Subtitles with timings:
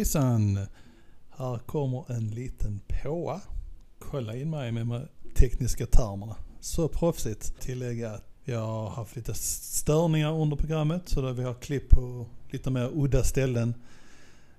[0.00, 0.58] hejsan!
[1.30, 3.40] Här kommer en liten påa.
[3.98, 6.36] Kolla in mig med de tekniska termerna.
[6.60, 7.60] Så proffsigt.
[7.60, 12.26] Tillägga att vi har haft lite störningar under programmet så där vi har klipp på
[12.50, 13.74] lite mer udda ställen.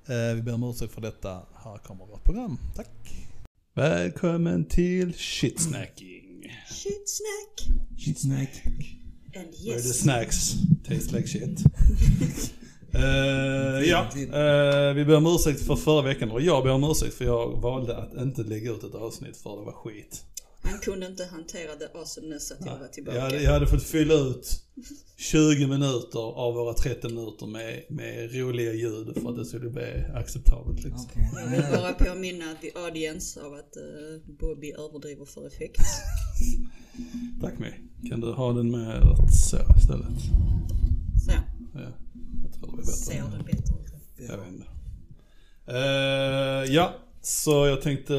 [0.05, 1.41] Eh, Vi ber om ursäkt för detta.
[1.63, 2.57] Här kommer vårt program.
[2.75, 2.87] Tack!
[3.73, 6.51] Välkommen till shitsnacking.
[6.69, 7.77] Shit snack.
[7.99, 8.61] Shit snack.
[9.35, 9.99] And Where the yes.
[9.99, 10.53] snacks
[10.87, 11.63] taste like shit.
[12.93, 16.29] Eh, ja, eh, vi ber om ursäkt för förra veckan.
[16.29, 19.59] Eller jag ber om ursäkt för jag valde att inte lägga ut ett avsnitt för
[19.59, 20.25] det var skit.
[20.63, 23.17] Han kunde inte hantera the awesomeness att jag var tillbaka.
[23.17, 24.63] Jag hade, jag hade fått fylla ut
[25.17, 30.05] 20 minuter av våra 30 minuter med, med roliga ljud för att det skulle bli
[30.15, 30.83] acceptabelt.
[30.83, 31.07] Liksom.
[31.11, 31.29] Okej.
[31.35, 35.81] Jag vill bara påminna the audience av att uh, Bobby överdriver för effekt.
[37.41, 37.81] Tack mig.
[38.09, 40.21] Kan du ha den med att så istället?
[41.25, 41.31] Så,
[41.73, 41.91] Ja,
[42.67, 42.91] bättre.
[42.91, 44.29] ser det bättre ut.
[44.29, 44.65] Jag vet inte.
[45.67, 48.13] Eh, ja, så jag tänkte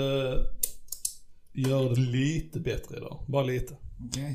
[1.52, 3.24] göra det lite bättre idag.
[3.28, 3.76] Bara lite.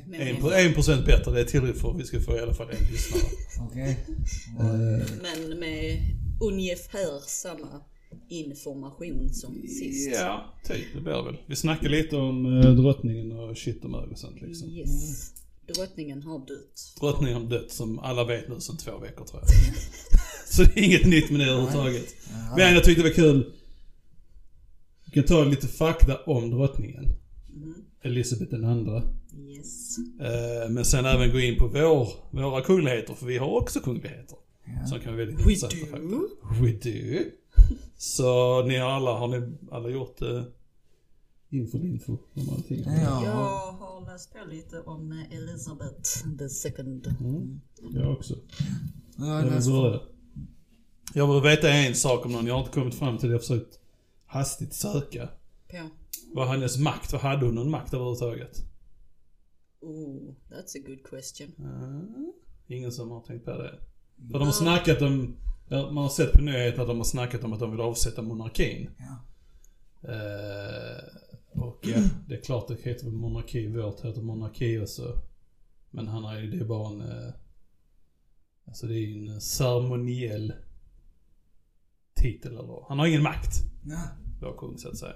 [0.05, 2.53] Men, En, en procent bättre, det är tillräckligt för att vi ska få i alla
[2.53, 3.21] fall en lyssnare.
[3.69, 3.97] Okej.
[5.21, 5.99] men med
[6.41, 7.81] ungefär samma
[8.29, 10.09] information som sist.
[10.13, 11.37] Ja, typ det blir väl.
[11.45, 14.69] Vi snackade lite om eh, drottningen och shit och mög och sånt liksom.
[14.69, 15.33] Yes.
[15.75, 16.93] Drottningen har dött.
[16.99, 19.49] Drottningen har dött som alla vet nu sedan två veckor tror jag.
[20.47, 22.15] Så det är inget nytt med det överhuvudtaget.
[22.57, 23.53] Men jag tyckte det var kul.
[25.05, 27.05] Vi kan ta lite fakta om drottningen.
[27.55, 27.73] Mm.
[28.01, 29.03] Elisabeth den andra.
[29.49, 29.97] Yes.
[30.21, 34.37] Eh, Men sen även gå in på vår, våra kungligheter, för vi har också kungligheter.
[34.89, 36.19] Som kan vara väldigt We intressanta do.
[36.41, 36.63] fakta.
[36.63, 37.19] We do.
[37.97, 40.43] Så ni har alla, har ni alla gjort eh,
[41.49, 42.83] info info om allting?
[42.85, 43.25] Ja.
[43.25, 47.07] Jag har läst på lite om Elizabeth the second.
[47.19, 47.61] Mm.
[47.93, 48.35] Jag också.
[49.17, 49.99] Ja, Jag vill börja.
[51.13, 52.47] Jag vill veta en sak om någon.
[52.47, 53.33] Jag har inte kommit fram till det.
[53.33, 53.79] Jag har försökt
[54.25, 55.29] hastigt söka.
[55.71, 55.89] På.
[56.33, 57.11] Vad hennes makt?
[57.11, 58.57] Vad hade hon någon makt överhuvudtaget?
[59.81, 61.65] Oh, that's a good question.
[61.65, 62.29] Uh,
[62.67, 63.79] ingen som har tänkt på det.
[64.31, 65.35] För de har snackat om,
[65.69, 68.89] man har sett på nyheterna att de har snackat om att de vill avsätta monarkin.
[68.97, 69.23] Ja.
[70.11, 71.03] Eh,
[71.57, 71.97] och ja,
[72.27, 75.21] det är klart det heter monarki, vårt heter monarki också.
[75.89, 77.33] Men han är ju, det är bara en, eh,
[78.67, 80.53] alltså det är ju en ceremoniell
[82.15, 83.51] titel eller Han har ingen makt,
[84.41, 85.15] vår kung så att säga.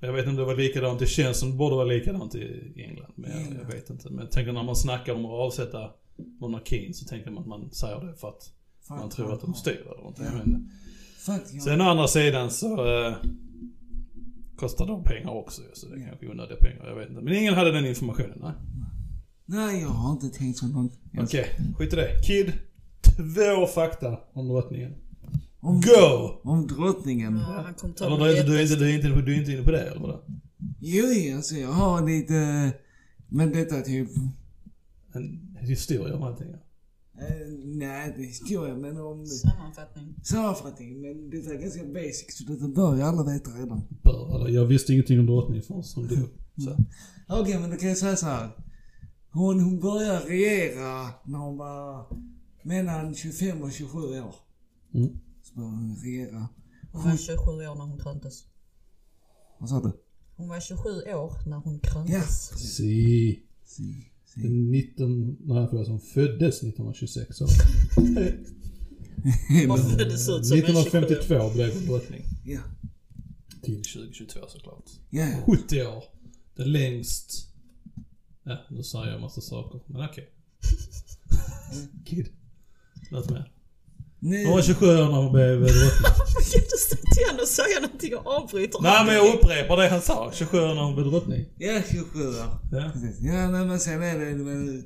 [0.00, 2.72] Jag vet inte om det var likadant, det känns som det borde vara likadant i
[2.76, 3.12] England.
[3.14, 4.10] Men jag, jag vet inte.
[4.10, 5.90] Men jag tänker när man snackar om att avsätta
[6.40, 8.52] monarkin så tänker man att man säger det för att
[8.90, 10.24] man tror att de styr eller någonting.
[10.24, 10.32] Ja.
[10.44, 10.70] Men
[11.18, 11.60] Fuck ja.
[11.60, 13.16] sen å andra sidan så eh,
[14.58, 16.86] kostar de pengar också så det kanske är onödiga pengar.
[16.88, 17.20] Jag vet inte.
[17.22, 18.52] Men ingen hade den informationen, nej.
[19.46, 20.92] Nej, jag har inte tänkt så långt.
[21.18, 21.46] Okej,
[21.78, 22.20] skit i det.
[22.26, 22.52] Kid,
[23.16, 24.94] två fakta om drottningen.
[25.60, 26.40] Om, Go!
[26.42, 27.36] om drottningen.
[27.36, 28.76] Ja, han kom Eller du, är inte- du, lättaste.
[28.84, 30.24] du, är inte, du är inte inne på det eller vadå?
[30.80, 31.04] Jo,
[31.36, 32.72] alltså jag har lite...
[33.28, 34.08] Men detta typ...
[35.12, 36.46] En historia om allting.
[36.52, 36.58] ja.
[37.20, 39.26] Eh, nej, det är historia, men om...
[39.26, 40.14] Sammanfattning.
[40.22, 41.00] Sammanfattning.
[41.00, 43.82] Men detta är ganska basic, så detta bör ju alla veta redan.
[44.02, 46.28] Bör, eller, jag visste ingenting om drottningen förrän hon dog.
[46.64, 46.76] Så.
[47.28, 48.50] Okej, men då kan jag säga så här.
[49.30, 52.06] Hon, hon började regera när hon var
[52.62, 54.34] mellan 25 och 27 år.
[54.94, 55.08] Mm.
[55.42, 56.48] Så började hon regera.
[56.92, 58.44] Hon var 27 år när hon kröntes.
[59.58, 59.92] Vad sa du?
[60.36, 62.50] Hon var 27 år när hon Ja, kröntes.
[62.50, 62.74] precis.
[62.76, 63.44] Si.
[63.64, 64.10] Si, si.
[64.36, 67.46] 19, nej förlåt, hon föddes 1926 så.
[69.68, 72.22] Hon föddes ut som en 27 1952 blev hon drottning.
[72.44, 72.60] Ja,
[73.62, 74.84] Till 2022 såklart.
[75.10, 75.42] ja, ja.
[75.56, 76.04] 70 år.
[76.56, 77.48] Det längst...
[78.42, 80.28] Ja, nu säger jag en massa saker, men okej.
[82.04, 82.28] Kid.
[83.10, 83.52] Något mer?
[84.20, 85.78] Nej, Hon var 27 år när hon blev drottning.
[86.54, 90.02] Du stå till honom och säga någonting och avbryter Nej men jag upprepar det han
[90.02, 90.30] sa.
[90.34, 91.44] 27 år när hon blev drottning.
[91.58, 92.34] ja, 27 år.
[92.72, 92.90] Ja.
[92.92, 93.20] Precis.
[93.20, 94.82] Ja, nej, men sen är det väl...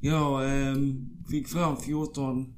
[0.00, 2.54] Jag ehm, fick fram 14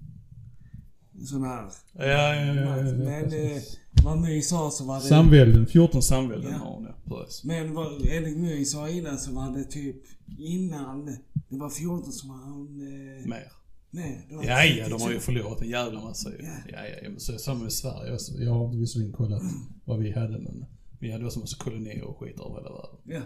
[1.24, 1.68] sådana här.
[1.92, 2.54] Ja, ja, ja.
[2.54, 3.62] ja, ja, Men eh,
[4.04, 5.00] vad My sa så var det...
[5.06, 6.58] Samvälden, 14 samvälden Ja.
[6.58, 7.16] har hon ja.
[7.16, 7.44] Precis.
[7.44, 9.96] Men vad, enligt My sa innan så var det typ
[10.38, 11.06] innan.
[11.48, 12.80] Det var 14 som var hon...
[13.20, 13.52] Eh, Mer.
[13.92, 14.22] Med.
[14.28, 15.04] Det var Ja, ja, de 32.
[15.04, 16.36] har ju förlorat en jävla massa ju.
[16.42, 16.52] Ja.
[16.72, 17.10] Ja, ja.
[17.10, 18.32] Men så är det samma med Sverige också.
[18.38, 19.42] Jag har visserligen kollat
[19.84, 20.64] vad vi hade men
[20.98, 22.98] vi hade också massa kolonier och skit över hela världen.
[23.04, 23.20] Ja.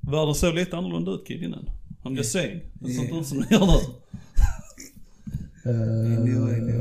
[0.00, 1.70] Världen såg lite annorlunda ut kid innan.
[2.02, 2.60] I'm just saying.
[2.74, 3.20] Det såg inte Ja.
[3.20, 3.72] ut som det gör nu.
[5.64, 5.70] I.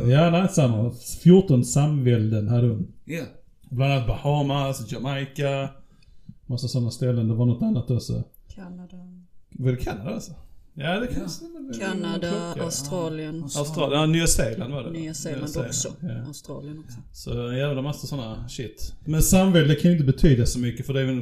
[0.03, 0.91] Eh, ja, nej, samma.
[1.23, 2.87] 14 samvälden hade hon.
[3.05, 3.23] Ja.
[3.69, 5.69] Bland annat Bahamas, Jamaica,
[6.45, 7.27] massa sådana ställen.
[7.27, 8.23] Det var något annat också.
[8.47, 8.97] Kanada.
[9.49, 10.33] Var det Kanada alltså?
[10.79, 11.21] Ja, det kan
[11.71, 11.79] Ja.
[11.79, 12.63] Kanada, Klocka.
[12.65, 14.91] Australien, Australien, ja, Nya Zeeland var det.
[14.91, 15.93] Nya Zeeland Nya också.
[16.01, 16.25] Ja.
[16.27, 16.97] Australien också.
[17.13, 18.93] Så en jävla massa sådana shit.
[19.05, 21.21] Men samvälde kan ju inte betyda så mycket för det är väl en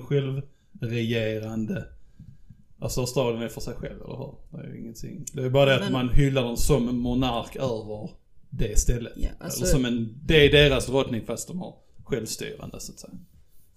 [0.79, 1.85] självregerande...
[2.79, 4.35] Alltså Australien är för sig själv, eller hur?
[4.51, 5.25] Det är ju ingenting.
[5.33, 8.09] Det är bara det att Men- man hyllar dem som en monark över
[8.49, 9.13] det stället.
[9.15, 10.17] Ja, alltså- Eller som en...
[10.25, 13.13] Det är deras drottning fast de har självstyrande så att säga.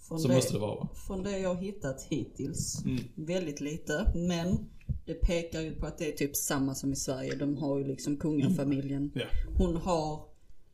[0.09, 0.89] Från Så måste det vara va?
[1.07, 3.01] Från det jag har hittat hittills, Mm.
[3.15, 4.59] väldigt lite, men
[5.09, 7.35] det pekar ju på att det är typ samma som i Sverige.
[7.35, 9.11] De har ju liksom kungafamiljen.
[9.15, 9.27] Ja.
[9.59, 10.25] Hon har,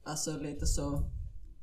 [0.02, 1.02] alltså lite så,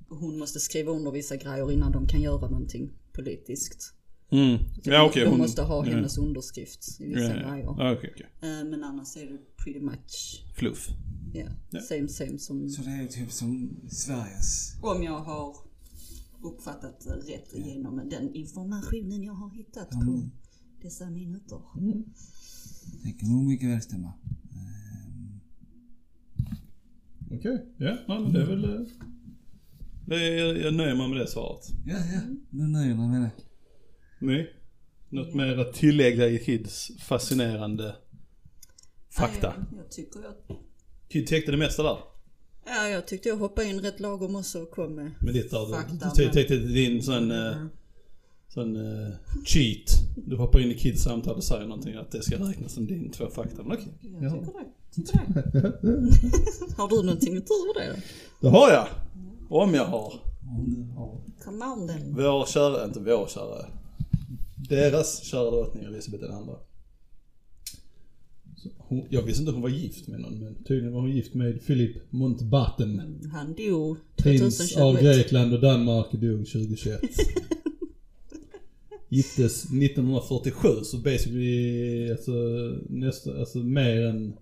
[0.09, 3.93] hon måste skriva under vissa grejer innan de kan göra någonting politiskt.
[4.29, 4.57] Mm.
[4.83, 5.23] Ja okej.
[5.23, 5.91] de hon- måste ha ja.
[5.91, 7.49] hennes underskrift i Ja, vissa ja.
[7.49, 7.65] grejer.
[7.77, 8.27] Ja, okej, okej.
[8.41, 10.87] Eh, Men annars är det pretty much, Fluff.
[11.33, 11.81] ja, Ja.
[11.81, 14.73] same same som, Så det är typ som Sveriges.
[14.81, 15.55] om jag har
[16.43, 20.31] uppfattat rätt genom den informationen jag har hittat på Mm.
[20.81, 21.61] Dessa minuter.
[23.03, 24.13] Det kan nog mycket väl stämma.
[24.53, 25.39] Ehm,
[27.37, 27.65] Okej.
[27.77, 28.63] Ja, ja, men det är väl...
[28.63, 28.81] eh,
[30.07, 31.65] Det är, jag nöjer mig med det svaret.
[31.85, 32.21] Ja, ja.
[32.49, 33.31] Nu nöjer jag mig med det.
[34.25, 34.53] Nej.
[35.09, 37.95] Något mer att tillägga i Kids fascinerande
[39.09, 39.53] fakta?
[39.57, 40.33] Nej, jag tycker jag,
[41.09, 41.97] Kid täckte det mesta där.
[42.65, 45.71] ja, jag tyckte jag hoppade in rätt lagom och så kom med Med ditt där.
[45.71, 47.31] Fakta, Du men- täckte din sån...
[47.31, 47.65] eh,
[48.53, 49.09] Sån uh,
[49.45, 50.15] cheat.
[50.15, 53.11] Du hoppar in i Kids samtal och säger någonting att det ska räknas som din
[53.11, 53.63] två fakta.
[53.63, 53.93] Men okej.
[54.01, 54.29] Jag Ja.
[54.31, 54.65] tycker det.
[54.95, 56.73] Tycker det.
[56.77, 58.01] har du någonting utöver det?
[58.41, 58.87] Det har jag.
[59.49, 60.13] Om jag har.
[62.15, 63.65] Vår kära, inte vår kära.
[64.69, 66.29] Deras kära drottning Elisabeth II.
[68.55, 71.33] Så hon, jag visste inte hon var gift med någon men tydligen var hon gift
[71.33, 73.19] med Philip Mountbatten.
[73.33, 75.01] Han dog Prins av 2021.
[75.17, 77.01] Grekland och Danmark dog 2021.
[79.13, 82.31] Giftes 1947 så basically alltså,
[82.89, 84.37] nästa, alltså mer än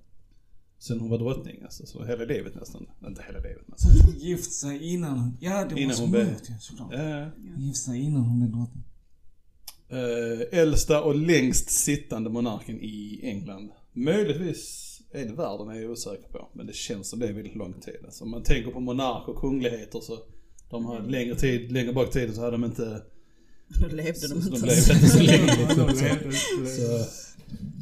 [0.80, 1.86] sen hon var drottning alltså.
[1.86, 2.88] Så hela livet nästan.
[3.08, 3.78] Inte hela livet men.
[3.78, 5.38] Så hon gift sig innan...
[5.42, 6.94] Ja, det Innan måste hon hon blev- såklart.
[6.94, 7.30] Ja.
[7.58, 8.84] Gift sig innan hon blev drottning.
[9.90, 13.70] Eh, äldsta och längst sittande monarken i England.
[13.94, 16.50] Möjligtvis är det världen är jag osäker på.
[16.54, 17.98] Men det känns som det är väldigt lång tid.
[18.06, 20.20] Alltså, om man tänker på monark och kungligheter så
[20.70, 23.02] de har längre tid, längre bak i tiden så hade de inte,
[23.82, 24.50] Då levde de så, inte.
[24.50, 25.58] de levde inte så länge.
[25.58, 27.06] Liksom, så, så,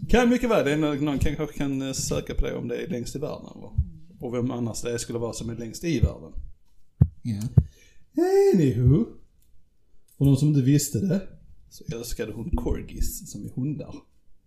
[0.10, 3.16] kan mycket väl, någon, någon kanske kan eh, söka på det om det är längst
[3.16, 3.62] i världen.
[3.62, 3.74] va?
[4.20, 6.32] Och vem annars det skulle vara som är längst i världen.
[7.22, 7.42] Ja.
[8.54, 9.06] Anywho.
[10.18, 11.22] För de som inte visste det
[11.70, 13.96] så älskade hon corgis som är hundar.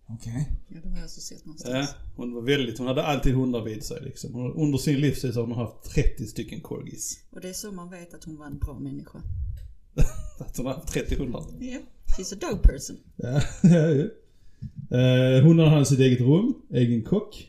[0.09, 0.51] Okej.
[0.67, 1.73] Ja, det har jag alltså sett någonstans.
[1.73, 4.33] Ja, hon var väldigt, hon hade alltid hundar vid sig liksom.
[4.33, 7.19] Hon, under sin livstid så har hon haft 30 stycken corgis.
[7.31, 9.21] Och det är så man vet att hon var en bra människa.
[10.41, 11.43] Att hon har haft 30 hundar.
[11.59, 11.77] Ja,
[12.17, 12.97] she's a dog person.
[13.15, 14.05] Ja, ja, ja.
[14.97, 17.47] Eh, hundarna hade sitt eget rum, egen kock.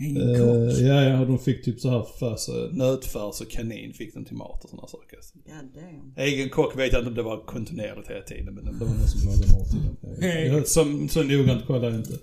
[0.00, 0.78] Egen Eh, kock.
[0.80, 4.24] ja, ja, och de fick typ så här färs, eh, nötfärs och kanin fick de
[4.24, 5.18] till mat och sådana saker.
[5.34, 6.12] God damn.
[6.16, 9.08] Egen kock vet jag inte om det var kontinuerligt hela tiden, men det var någon
[9.08, 10.56] som lagade mat till dem.
[10.56, 12.18] Jag- Som, så noggrant kollar jag inte.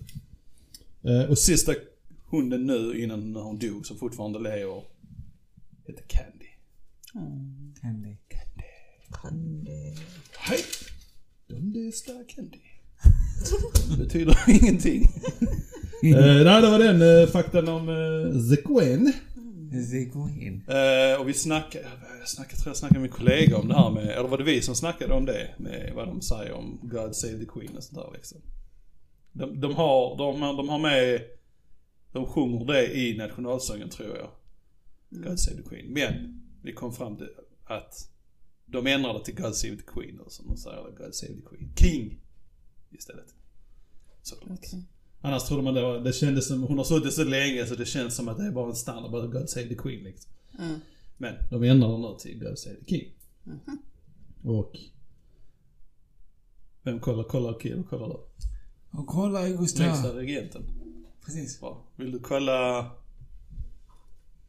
[1.04, 1.74] Eh, och sista
[2.31, 4.84] hunden nu innan hon dog, som fortfarande lever,
[5.88, 6.46] heter Candy.
[7.16, 7.74] Mm.
[7.81, 8.16] Candy.
[9.24, 9.96] Candy.
[10.38, 10.60] Hej!
[11.48, 12.60] Donde está Candy?
[13.90, 15.02] Det betyder ingenting.
[16.04, 19.14] uh, nej, det var den uh, faktan om uh, The Queen.
[20.14, 20.64] Går in.
[20.68, 21.86] Eh, och vi snackade,
[22.20, 24.44] jag snackade, tror jag snackade med min kollega om det här med, eller var det
[24.44, 25.50] vi som snackade om det?
[25.58, 28.42] Med vad de säger om God Save the Queen och sånt där liksom.
[29.32, 31.22] De, de har, de, de har med,
[32.12, 34.30] de sjunger det i nationalsången tror jag.
[35.10, 35.94] God Save the Queen.
[35.94, 37.30] Men vi kom fram till
[37.65, 38.12] att
[38.65, 41.74] de ändrade till God Save the Queen och som de säger God Save the Queen.
[41.75, 42.22] King
[42.91, 43.36] istället.
[44.22, 44.60] Såklart.
[44.60, 44.84] Okej.
[45.22, 47.86] Annars trodde man det var, det kändes som, hon har suttit så länge så det
[47.86, 50.32] känns som att det är bara en standard, bara God Save the Queen liksom.
[50.58, 50.70] Ja.
[51.17, 53.13] Men de ändrar nu till God Save the King.
[53.43, 53.77] Mhm.
[54.43, 54.77] Och...
[56.84, 57.24] Vem kollar?
[57.24, 58.17] Kollar Kid kollar du?
[59.00, 60.15] Och kolla i Längsta Gustav.
[60.15, 60.62] regenten.
[61.25, 61.60] Precis.
[61.60, 61.86] Bra.
[61.96, 62.91] Vill du kolla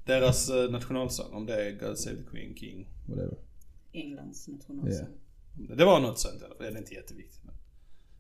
[0.05, 1.33] deras eh, nationalsång?
[1.35, 3.37] Om det är God Save the Queen, King, whatever.
[3.95, 5.09] Englands nationalsång.
[5.57, 6.67] Om Det det var något sånt i alla fall.
[6.67, 7.41] Det är inte jätteviktigt.
[7.45, 7.55] Men.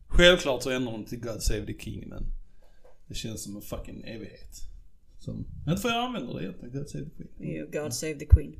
[0.08, 2.26] Självklart så ändrar de till God Save the King men
[3.06, 4.60] det känns som en fucking evighet.
[5.18, 7.50] Som, inte för jag använder det egentligen, God Save the Queen.
[7.54, 8.54] Ju God Save the Queen.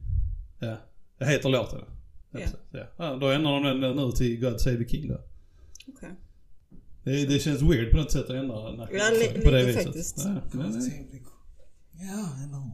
[0.59, 0.76] Ja.
[1.18, 1.80] Det heter låten.
[2.30, 2.40] Ja.
[2.40, 2.47] Ja.
[2.71, 2.87] Ja.
[2.97, 3.16] ja.
[3.16, 5.21] Då ändrar de den nu till God Save the King då.
[5.88, 6.11] Okej.
[7.04, 9.85] Det, det känns weird på något sätt att ändra Ja, li- på det lite viset.
[9.85, 10.18] faktiskt.
[10.25, 11.18] Ja, men, God save the
[11.92, 12.71] Ja, eller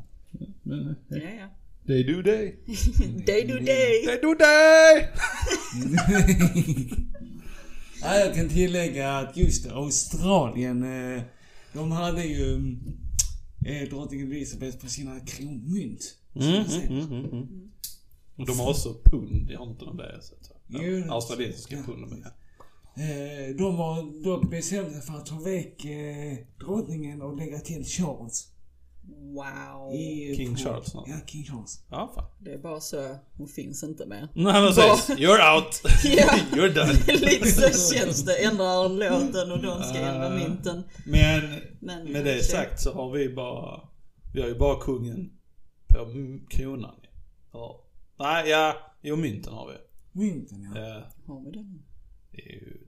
[0.63, 1.49] men, Ja, ja.
[1.91, 2.55] They do they.
[3.27, 4.05] Day do day.
[4.07, 5.07] They do they!
[8.03, 10.83] ja, jag kan tillägga att just Australien,
[11.15, 11.23] eh,
[11.73, 12.77] de hade ju
[13.67, 16.15] eh, drottning Elizabeth på sina kronmynt.
[16.35, 17.71] Mm, mm, mm, mm, mm.
[18.37, 20.19] Och de har också pund, jag har inte de där.
[20.23, 21.83] Så att, Jo, ja, det- australiensiska ja.
[21.83, 22.25] pund.
[22.97, 28.50] Eh, de var dock bestämda för att ta väck eh, drottningen och lägga till Charles.
[29.35, 29.93] Wow.
[30.37, 31.05] King Charles, ja.
[31.27, 31.85] King Charles.
[31.91, 32.25] ja, fan.
[32.39, 34.29] Det är bara så, hon finns inte mer.
[34.35, 35.11] Nej precis.
[35.19, 35.83] You're out.
[36.53, 37.19] You're done.
[37.19, 38.45] Lite så känns det.
[38.45, 40.31] Ändrar låten och de ska ändra Ah.
[40.37, 40.83] mynten.
[41.07, 41.43] Men
[41.81, 43.81] Men, med det sagt så har vi bara,
[44.35, 45.31] vi har ju bara kungen
[45.89, 46.07] på
[46.51, 46.95] kronan.
[47.53, 47.85] Ja.
[48.19, 49.75] Nej, ja, jo mynten har vi.
[50.21, 50.81] Mynten ja.
[50.81, 51.65] Ja, Har vi det?
[52.33, 52.80] det är ju.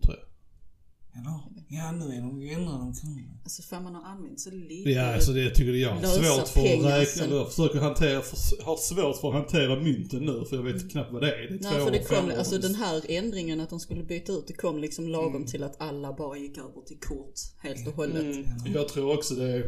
[1.15, 1.41] Eller?
[1.69, 3.35] Ja, nu är de ju ändrade de kronorna.
[3.45, 4.91] Alltså fan man har använt så lite.
[4.91, 7.05] Ja, alltså det tycker jag Lösa svårt för att räkna.
[7.05, 7.31] sen.
[7.37, 11.13] Jag försöker hantera, för, har svårt för att hantera mynten nu för jag vet knappt
[11.13, 11.49] vad det är.
[11.49, 12.33] Det är Nej, för det kom, år.
[12.33, 15.47] alltså den här ändringen att de skulle byta ut, det kom liksom lagom Mm.
[15.49, 18.23] till att alla bara gick över till kort helt och hållet.
[18.23, 19.65] Mm, jag tror också det är,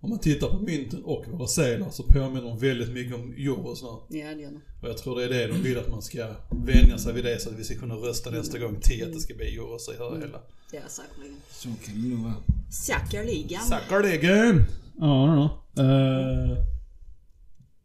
[0.00, 3.82] om man tittar på mynten och våra sedlar så påminner de väldigt mycket om euros
[3.82, 3.88] nu.
[4.18, 4.60] Ja, det gör de.
[4.82, 7.40] Och jag tror det är det de vill att man ska vänja sig vid det
[7.40, 9.92] så att vi ska kunna rösta nästa gång till att det ska bli euros i
[9.98, 10.40] det hela.
[10.72, 11.36] Ja, säkerligen.
[11.50, 12.34] Så kan det nog vara.
[12.70, 13.60] Säkerligen.
[13.60, 14.64] Säkerligen!
[14.98, 15.82] Ja, ja.
[15.82, 16.58] Uh,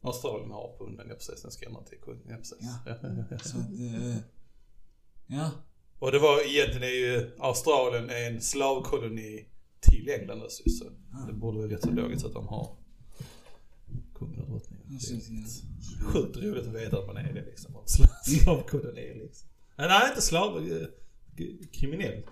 [0.02, 1.42] Australien har punden, ja precis.
[1.42, 2.22] Den ska ändra till kung.
[2.30, 2.58] Ja, precis.
[2.62, 2.98] Ja.
[3.32, 3.38] Ja.
[3.40, 4.18] Så att, eh,
[5.28, 5.52] ja.
[6.00, 9.46] Och det var egentligen är ju Australien är en slavkoloni
[9.84, 10.86] till England också, så
[11.28, 12.78] det borde vara rätt så logiskt att de har
[14.16, 14.88] kungen och drottningen.
[14.90, 15.30] Precis,
[16.00, 16.06] ja.
[16.10, 17.76] Sjukt roligt att veta att man är det liksom.
[18.26, 19.50] Slavkoloni liksom.
[19.78, 20.88] Nej, nej inte slav, eh,
[21.72, 22.24] kriminell.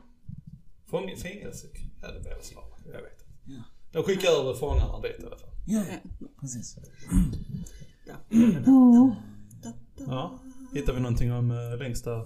[0.85, 1.67] Fånge, fängelse,
[2.01, 3.25] ja det blir väl slav, jag vet inte.
[3.45, 3.63] Ja.
[3.91, 5.49] De skickar över fångarna dit i alla fall.
[5.65, 5.83] Ja,
[6.39, 6.77] precis.
[8.05, 8.13] Da,
[9.63, 9.73] da.
[9.97, 10.39] Ja.
[10.73, 12.25] Hittar vi någonting om äh, längsta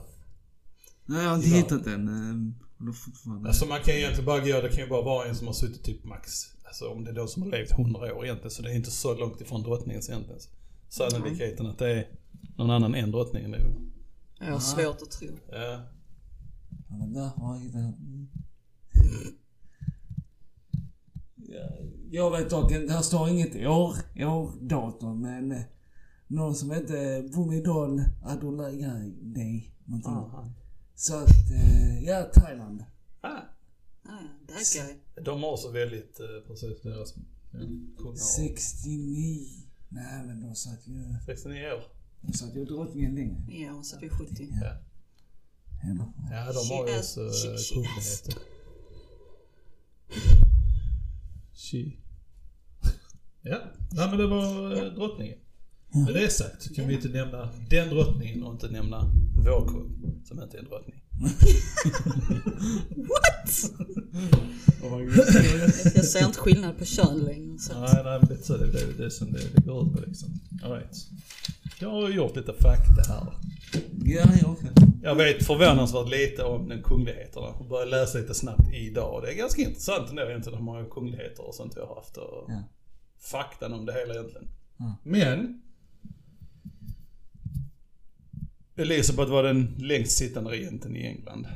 [1.05, 1.55] Nej, jag har inte Ja.
[1.55, 2.55] hittat den.
[2.77, 3.47] Då.
[3.47, 5.53] Alltså man kan ju egentligen bara gå, det kan ju bara vara en som har
[5.53, 6.31] suttit typ max,
[6.63, 8.91] alltså om det är de som har levt 100 år egentligen, så det är inte
[8.91, 10.41] så långt ifrån drottningens egentligen.
[10.89, 12.07] Sannolikheten att det är
[12.57, 13.75] någon annan än drottningen det är
[14.39, 15.27] Jag har svårt att tro.
[15.51, 15.81] ja.
[22.11, 25.61] Jag vet dock inte, här står inget år, årdatum men eh,
[26.27, 30.13] någon som heter Bumidol Adolaide någonting.
[30.13, 30.49] Aha.
[30.95, 32.83] Så att, eh, ja Thailand.
[33.21, 33.41] Ah,
[34.07, 35.23] Ah, that guy.
[35.23, 37.13] de har så väldigt, eh, precis deras
[37.51, 37.59] ja,
[37.97, 39.47] kungar har 69.
[39.89, 41.83] Nej men de satt ju, 69 år.
[42.21, 43.41] de satt ju drottningen längre.
[43.49, 44.47] Ja, hon satt vid 70.
[44.61, 44.77] Ja,
[46.31, 48.33] ja de har ju has- så she- she kungligheter.
[51.53, 51.91] She.
[53.41, 53.57] Ja,
[53.91, 55.37] nej men det var eh, drottningen.
[55.95, 59.11] Med det sagt så kan vi inte nämna den drottningen och inte nämna
[59.45, 61.01] vår kung som inte är en drottning.
[65.95, 67.57] Jag ser inte skillnad på kön längre.
[67.59, 67.73] Så.
[67.73, 69.87] att- Nej, nej men det är så det, det, det är som det, det går
[69.87, 70.29] ut på liksom.
[70.63, 70.97] All right.
[71.79, 73.33] Jag har gjort lite fakta här.
[74.03, 74.65] Ja, jag också.
[75.03, 77.47] Jag vet förvånansvärt lite om den kungligheterna.
[77.59, 79.21] Jag började läsa lite snabbt idag.
[79.23, 82.17] Det är ganska intressant ändå egentligen hur många kungligheter och sånt jag har haft.
[82.17, 82.63] Och Ja.
[83.19, 84.47] Faktan om det hela egentligen.
[84.77, 84.95] Ja.
[85.03, 85.61] Men.
[88.75, 91.47] Elisabeth var den längst sittande regenten i England.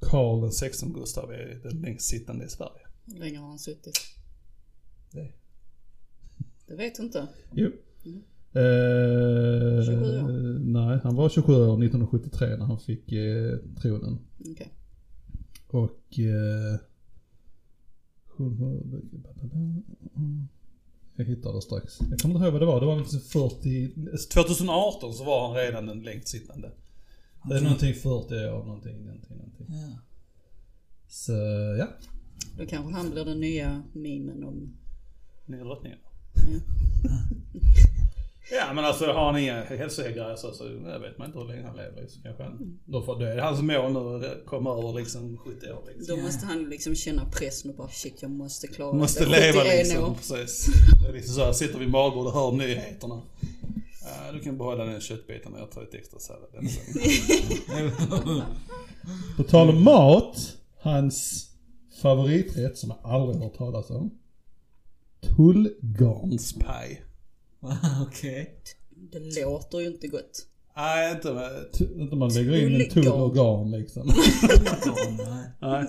[0.00, 2.86] Karl den 16 Gustav är den längst sittande i Sverige.
[3.06, 3.98] Hur länge har han suttit?
[5.10, 5.32] Det.
[6.66, 7.28] Det vet du inte.
[7.52, 7.70] Jo.
[8.04, 8.22] Mm.
[8.52, 10.58] Eh, 27 år.
[10.58, 14.18] Nej, han var 27 år 1973 när han fick eh, tronen.
[14.40, 14.72] Okej.
[15.66, 16.18] Och...
[16.18, 16.80] Eh,
[21.20, 21.98] jag hittar det strax.
[22.10, 22.80] Jag kommer inte ihåg vad det var.
[22.80, 23.90] Det var liksom 40...
[24.34, 26.70] 2018 så var han redan den längst sittande.
[27.48, 29.66] Det är någonting 40 år, någonting, någonting, någonting.
[29.68, 29.98] Ja.
[31.08, 31.32] Så,
[31.78, 31.88] ja.
[32.58, 34.76] Då kanske han blir den nya memen om...
[35.46, 35.98] Nya drottningen.
[37.04, 37.10] Ja.
[38.70, 41.66] Ja men alltså har han inga hälsogrejer så, så jag vet man inte hur länge
[41.66, 42.06] han lever.
[42.08, 45.38] Så kanske han, då, får, då är det hans mål nu att komma över liksom
[45.38, 46.16] 70 år liksom.
[46.16, 49.30] Då måste han liksom känna pressen och bara shit jag måste klara Måste det.
[49.30, 50.04] leva 71 liksom.
[50.04, 50.14] år.
[50.14, 50.66] Precis.
[51.02, 53.22] Det är liksom så här, sitter vid matbordet och hör nyheterna.
[54.02, 56.50] Ja, du kan behålla den köttbiten och jag tar lite extra sallad.
[59.36, 60.56] På tal om mat.
[60.80, 61.48] Hans
[62.02, 64.10] favoriträtt som jag aldrig hört talas om.
[65.36, 67.02] Tullgarnspaj.
[68.02, 68.54] Okej.
[69.12, 70.46] Det låter ju inte gott.
[70.76, 71.28] Nej, inte
[71.96, 74.12] inte man lägger in en och garn liksom.
[75.60, 75.86] Nej.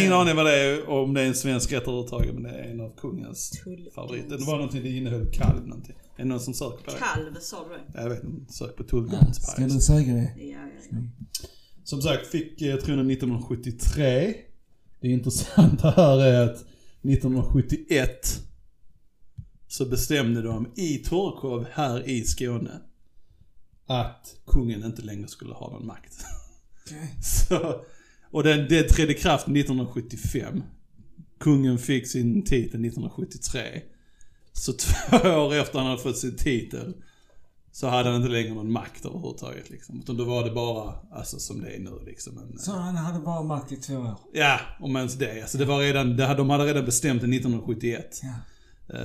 [0.00, 2.70] Ingen aning vad det är, om det är en svensk rätt överhuvudtaget, men det är
[2.70, 3.52] en av kungens
[3.94, 4.38] favoriter.
[4.38, 5.94] Det var någonting, det innehöll kalv någonting.
[6.16, 6.96] Är det någon som söker på det?
[6.96, 8.02] Kalv, sa du det?
[8.02, 9.64] Jag vet inte, sök på Ska tullgarnspaj.
[9.64, 10.32] du säga det?
[10.36, 10.96] Ja, ja, ja.
[11.84, 14.34] Som sagt, fick eh, tronen 1973.
[15.00, 16.64] det intressanta här är att
[17.02, 18.40] 1971
[19.74, 22.80] så bestämde de i Torkov här i Skåne
[23.86, 26.24] att kungen inte längre skulle ha någon makt.
[26.84, 27.14] Okej.
[27.22, 27.84] Så,
[28.30, 30.62] och det, det trädde kraft 1975.
[31.38, 33.82] Kungen fick sin titel 1973.
[34.52, 36.94] Så två år efter han hade fått sin titel
[37.72, 39.98] så hade han inte längre någon makt överhuvudtaget liksom.
[39.98, 42.38] Utan då var det bara, alltså som det är nu liksom.
[42.38, 44.16] En, Så han hade bara makt i två år?
[44.32, 45.42] Ja, om ens det.
[45.42, 48.20] Alltså det var redan, det, de hade redan bestämt det 1971.
[48.22, 48.28] Ja.
[48.90, 48.96] Uh,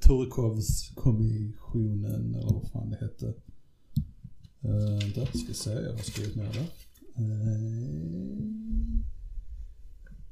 [0.00, 3.26] Torekovskommissionen, eller vad fan det hette.
[4.64, 6.66] Uh, vänta, ska se, jag har skrivit ner det.
[7.22, 8.38] Uh,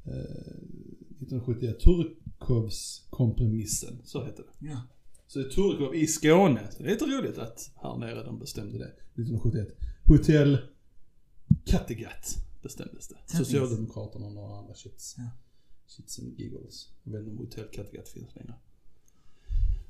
[0.07, 0.13] uh,
[1.21, 4.53] 1971, Torekovskompromissen, så hette det.
[4.67, 4.81] Ja.
[5.27, 6.67] Så det är Torekov i Skåne.
[6.71, 9.67] Så det är lite roligt att här nere de bestämde det 1971.
[10.05, 10.57] Hotell
[11.65, 13.15] Kattegatt bestämdes det.
[13.15, 13.47] Kattegatt.
[13.47, 15.15] Socialdemokraterna och några andra shits.
[15.17, 15.29] Ja.
[15.89, 16.89] Shits and giggles.
[17.03, 18.55] Jag vet inte om Hotell Kattegatt finns längre.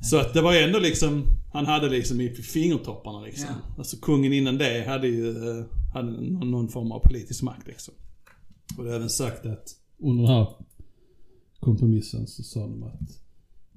[0.02, 3.48] Så att det var ändå liksom, han hade liksom i fingertopparna liksom.
[3.50, 3.76] Ja.
[3.78, 7.94] Alltså kungen innan det hade ju, eh, hade någon, någon form av politisk makt liksom.
[8.78, 10.48] Och det är även sagt att under den här
[11.60, 13.22] kompromissen så sa de att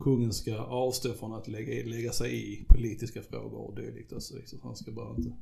[0.01, 4.13] kungen ska avstå från att lägga, lägga sig i politiska frågor och dylikt.
[4.13, 4.59] Alltså, liksom.
[4.63, 5.37] Han ska bara inte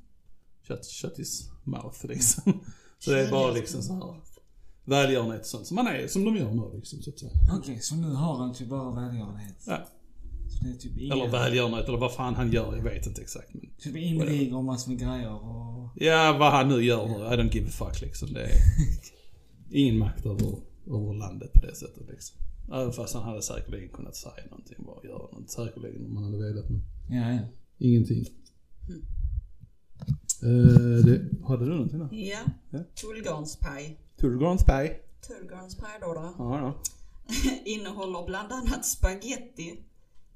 [0.63, 2.61] shut, shut his mouth liksom.
[2.99, 4.21] Så det är bara liksom så här
[4.91, 7.33] välgörenhet och sånt som man är, som de gör nu liksom så att säga.
[7.59, 9.57] Okej, så nu har han typ bara välgörenhet?
[9.67, 9.79] Ja.
[10.49, 11.15] Så det är typ inga...
[11.15, 13.55] Eller välgörenhet eller vad fan han gör, jag vet inte exakt.
[13.55, 15.91] Men, Typ invigor och massor med grejer och...
[15.95, 18.33] ja, vad han nu gör nu, I don't give a fuck liksom.
[18.33, 18.51] Det är
[19.71, 22.37] ingen makt över, över landet på det sättet liksom.
[22.73, 25.51] Även fast han hade säkerligen kunnat säga någonting, bara göra något.
[25.51, 27.41] Säkerligen om han hade velat men Ja, ja.
[27.79, 28.27] ingenting.
[30.43, 32.09] Eh, det, hade du någonting där?
[32.13, 32.39] Ja.
[32.71, 32.79] Ja.
[32.95, 33.99] Tullgarnspaj.
[34.21, 35.03] Tullgarnspaj.
[35.21, 36.35] Tullgarnspaj då, då.
[36.39, 36.83] Ja, ja.
[37.65, 39.85] innehåller bland annat spaghetti,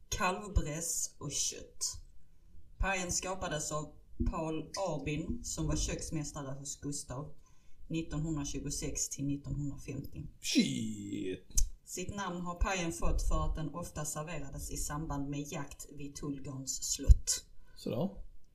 [0.09, 1.85] kalvbräss och kött.
[2.79, 3.93] Pajen skapades av
[4.31, 7.31] Paul Arbin som var köksmästare hos Gustav
[7.89, 10.27] 1926 till 1950.
[10.41, 11.49] Shit.
[11.85, 16.15] Sitt namn har pajen fått för att den ofta serverades i samband med jakt vid
[16.15, 17.45] Tullgarns slott.
[17.77, 18.11] Sådär.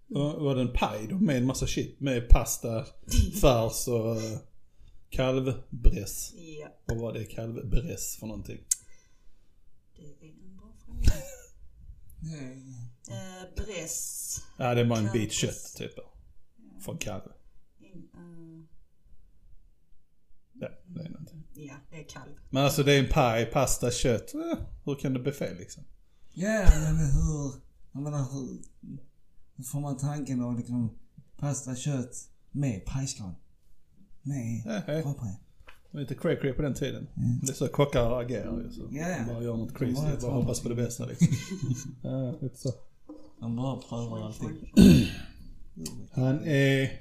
[0.07, 1.99] Var, var det en paj då med en massa shit?
[1.99, 2.85] Med pasta,
[3.41, 4.17] färs och
[5.11, 6.33] uh, kalvbräss?
[6.35, 8.59] Ja, Vad var det kalvbräss för någonting?
[9.95, 10.99] det är en bra fråga.
[12.21, 12.63] Nej.
[13.09, 14.37] Eh, bräss.
[14.57, 15.91] Ja, det var en bit kött typ.
[16.79, 17.21] Från kalv.
[17.79, 18.65] In, eh,
[20.61, 21.43] Ja, det är någonting.
[21.53, 22.33] ja, det är kalv.
[22.49, 24.33] Men alltså det är en paj, pasta, kött.
[24.33, 25.83] Eh, hur kan det bli fel liksom?
[26.33, 27.53] Ja, men hur...
[27.91, 28.61] Jag menar hur...
[29.55, 30.97] Hur får man tanken att liksom
[31.37, 33.33] pasta kött med pajskal?
[35.03, 35.39] Råpaj?
[35.91, 37.07] Det var lite cray cray på den tiden.
[37.43, 38.69] Det är så kockar agerar ju.
[38.71, 39.17] Så ja.
[39.19, 39.93] de bara gör något crazy.
[39.93, 41.27] De bara hoppas på det bästa liksom.
[42.01, 42.69] ja, lite så.
[43.39, 44.73] De bara prövar allting.
[46.11, 46.91] Han är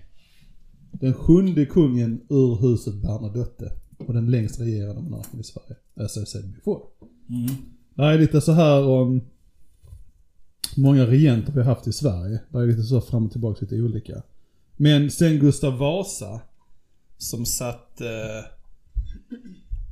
[0.90, 5.76] den sjunde kungen ur huset Bernadotte och den längst regerande monarken i Sverige.
[5.96, 6.80] As I said before.
[7.28, 7.56] Mm.
[7.94, 9.20] Det är lite så här om
[10.76, 12.40] många regenter vi har haft i Sverige.
[12.50, 14.22] Det är lite så fram och tillbaka lite olika.
[14.76, 16.40] Men sen Gustav Vasa
[17.18, 18.44] som satt eh,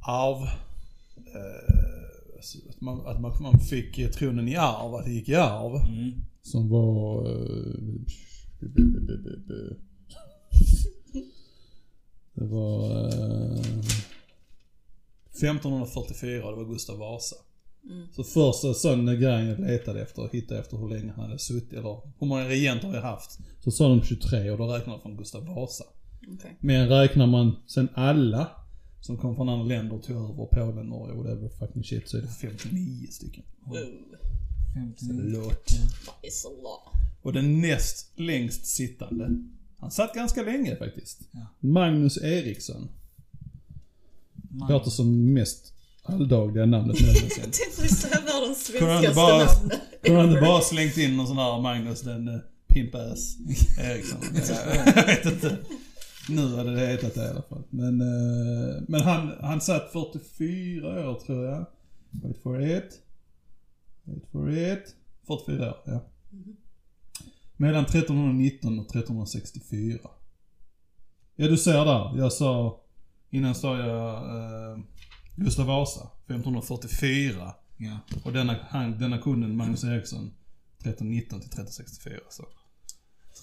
[0.06, 0.42] arv...
[1.16, 5.34] Eh, alltså att man, att man, man fick tronen i arv, att det gick i
[5.34, 5.74] arv.
[5.74, 6.12] Mm.
[6.42, 7.30] Som var...
[7.30, 7.74] Eh,
[12.34, 13.08] det var...
[13.08, 13.60] Eh,
[15.36, 17.36] 1544 och det var Gustav Vasa.
[18.12, 21.72] Så första sån grejen jag letade efter och hittade efter hur länge han hade suttit,
[21.72, 23.38] eller hur många regenter vi har haft.
[23.64, 25.84] Så sa de 23 och då räknar de från Gustav Vasa.
[26.34, 26.56] Okej.
[26.60, 28.50] Men räknar man sen alla
[29.00, 32.22] som kom från andra länder och tog över Polen, Norge, whatever fucking shit, så är
[32.22, 33.44] det 59 stycken.
[33.64, 33.76] Wow,
[34.74, 35.22] 59.
[35.24, 35.70] Låt.
[36.22, 36.92] it's a lot.
[37.22, 39.30] Och den näst längst sittande,
[39.78, 41.20] han satt ganska länge faktiskt.
[41.30, 41.46] Ja.
[41.60, 42.88] Magnus Eriksson.
[44.50, 44.72] Man.
[44.72, 47.30] Låter som mest alldagliga namnet någonsin.
[47.30, 49.70] Tänkte vi säga världens svenskaste bara, namn.
[50.02, 53.36] kunde han inte bara slängt in någon sån här Magnus den uh, pimp-ass
[53.78, 54.18] Eriksson?
[54.96, 55.58] jag vet inte.
[56.28, 57.62] Nu hade det hetat det i alla fall.
[57.70, 61.66] Men, eh, men han, han satt 44 år tror jag.
[62.10, 63.00] Wait for it.
[64.04, 64.96] Wait for it.
[65.26, 66.00] 44 år, ja.
[67.56, 69.98] Mellan 1319 och 1364.
[71.36, 72.80] Ja du ser där, jag sa,
[73.30, 74.78] innan sa jag eh,
[75.36, 77.54] Gustav Vasa, 1544.
[77.76, 77.98] Ja.
[78.24, 80.30] Och denna, han, denna kunden, Magnus Eriksson,
[80.78, 82.20] 1319 till 1364.
[82.30, 82.44] Så.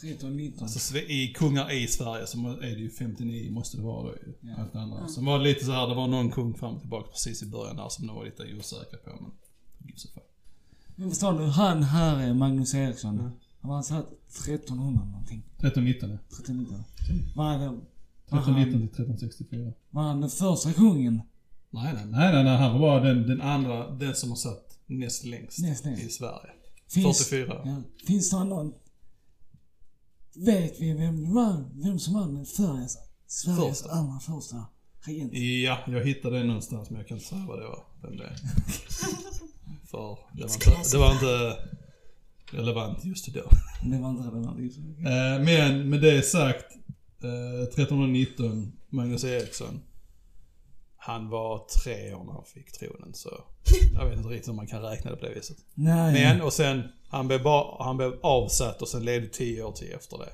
[0.01, 0.63] 13, 19.
[0.63, 4.33] Alltså i kungar i Sverige så är det ju 59 måste det vara då ju.
[4.41, 4.55] Ja.
[4.57, 5.07] Allt andra.
[5.07, 7.45] Sen var det lite så här, det var någon kung fram och tillbaka precis i
[7.45, 9.31] början där som de var lite osäkra på men...
[9.87, 10.23] gives a fuck.
[10.95, 13.31] Men förstår du, han här är Magnus Eriksson.
[13.61, 14.07] Han var satt
[14.47, 15.43] 1300 någonting.
[15.57, 16.15] 1319 ja.
[16.15, 16.83] 1319.
[17.35, 19.71] Var han, var 1319 han, till 1364.
[19.89, 21.21] var han den första kungen?
[21.69, 22.57] Nej, nej, nej, nej.
[22.57, 26.03] Han var den, den andra, den som har satt näst längst, Näst längst.
[26.03, 26.49] i Sverige.
[26.87, 27.61] Finns, 44.
[27.65, 28.73] Ja, finns det någon...
[30.35, 32.87] Vet vi vem, var, vem som den förra,
[33.27, 33.89] Sveriges Första.
[33.89, 34.65] allra första
[35.05, 35.33] regent?
[35.33, 37.83] Ja, jag hittade det någonstans men jag kan inte säga vad det var.
[38.01, 38.35] Vem det är.
[39.91, 41.57] För det var, inte, det var inte
[42.51, 43.41] relevant just då.
[43.83, 44.59] Det var inte relevant.
[44.99, 46.65] Eh, Men med det sagt,
[47.23, 49.81] eh, 1319, Magnus Eriksson.
[51.05, 53.29] Han var tre år när han fick tronen så
[53.93, 55.57] jag vet inte riktigt om man kan räkna det på det viset.
[55.73, 56.13] Nej.
[56.13, 59.91] Men och sen, han blev, bara, han blev avsatt och sen levde tio år till
[59.91, 60.29] efter det.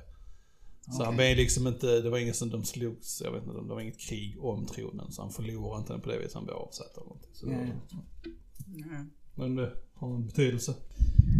[0.84, 1.16] Så han Okej.
[1.16, 4.00] blev liksom inte, det var ingen som de slogs, jag vet inte, det var inget
[4.00, 5.12] krig om tronen.
[5.12, 7.30] Så han förlorade inte den på det viset, han blev avsatt eller någonting.
[7.34, 9.10] Så, Mm.
[9.34, 10.74] Men det har en betydelse.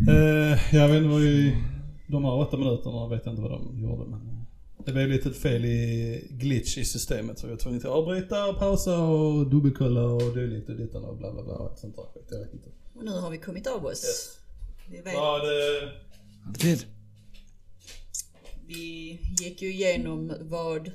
[0.08, 1.56] Eh, jag vet inte vad vi,
[2.06, 4.29] de här åtta minuterna vet jag inte vad de gjorde men.
[4.86, 8.98] Det blev lite fel i glitch i systemet så jag var tvungen att avbryta, pausa
[8.98, 11.54] och dubbelkolla och dylikt och dittan och bla bla bla.
[11.54, 12.68] och Sånt där skit, jag vet inte.
[12.94, 14.04] Och nu har vi kommit av oss.
[14.04, 14.38] Yes.
[14.90, 15.88] Vi, vet, Ja, det...
[16.48, 16.86] Alltid.
[18.66, 20.90] vi gick ju igenom vad,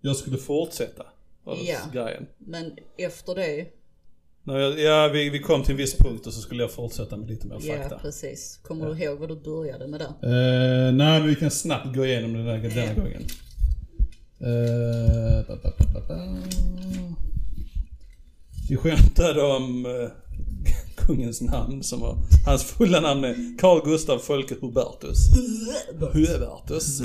[0.00, 1.06] Jag skulle fortsätta.
[1.44, 1.56] Ja.
[1.92, 2.26] grejen.
[2.38, 3.66] men efter det,
[4.46, 7.28] jag, ja, vi, vi kom till en viss punkt och så skulle jag fortsätta med
[7.28, 7.98] lite mer ja fakta.
[7.98, 8.60] precis.
[8.62, 10.06] Kommer du ihåg vad du började med där?
[10.06, 13.22] Eh, nej, men vi kan snabbt gå igenom den här denna gången.
[14.40, 15.70] Eh, ba, ba,
[16.08, 16.14] ba.
[18.68, 20.08] Vi skämtade om eh,
[21.06, 25.18] kungens namn som var, hans fulla namn är Carl Gustav Folke Hubertus.
[26.12, 27.00] Hubertus.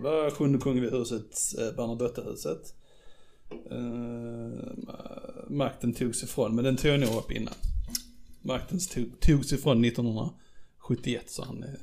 [0.00, 2.74] Bla, sjunde kung vid huset, eh, Bernadotte-huset.
[3.50, 4.88] Eh,
[5.48, 7.54] makten togs ifrån, men den tog jag nog upp innan.
[8.42, 11.78] Makten tog, togs ifrån 1971 så han är,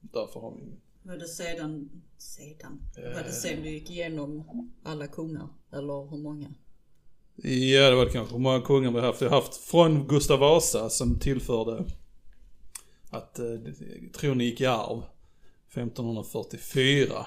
[0.00, 2.80] därför har vi Var det sedan, sedan?
[2.96, 4.44] Var det sen du gick igenom
[4.84, 5.48] alla kungar?
[5.72, 6.54] Eller hur många?
[7.42, 8.34] Ja det var det kanske.
[8.34, 9.22] Hur många kungar vi har haft?
[9.22, 11.84] Vi har haft från Gustav Vasa som tillförde
[13.10, 13.44] att eh,
[14.14, 15.02] tronen gick i arv
[15.68, 17.26] 1544.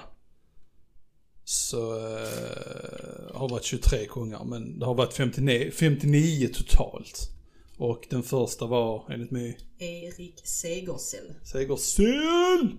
[1.44, 7.30] Så eh, har varit 23 kungar men det har varit 59, 59 totalt.
[7.78, 11.34] Och den första var enligt mig Erik Segersäll.
[11.42, 12.70] Segersäll!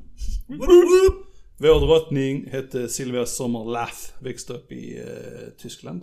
[1.58, 6.02] Vår drottning hette Silvia Sommerlath, växte upp i eh, Tyskland.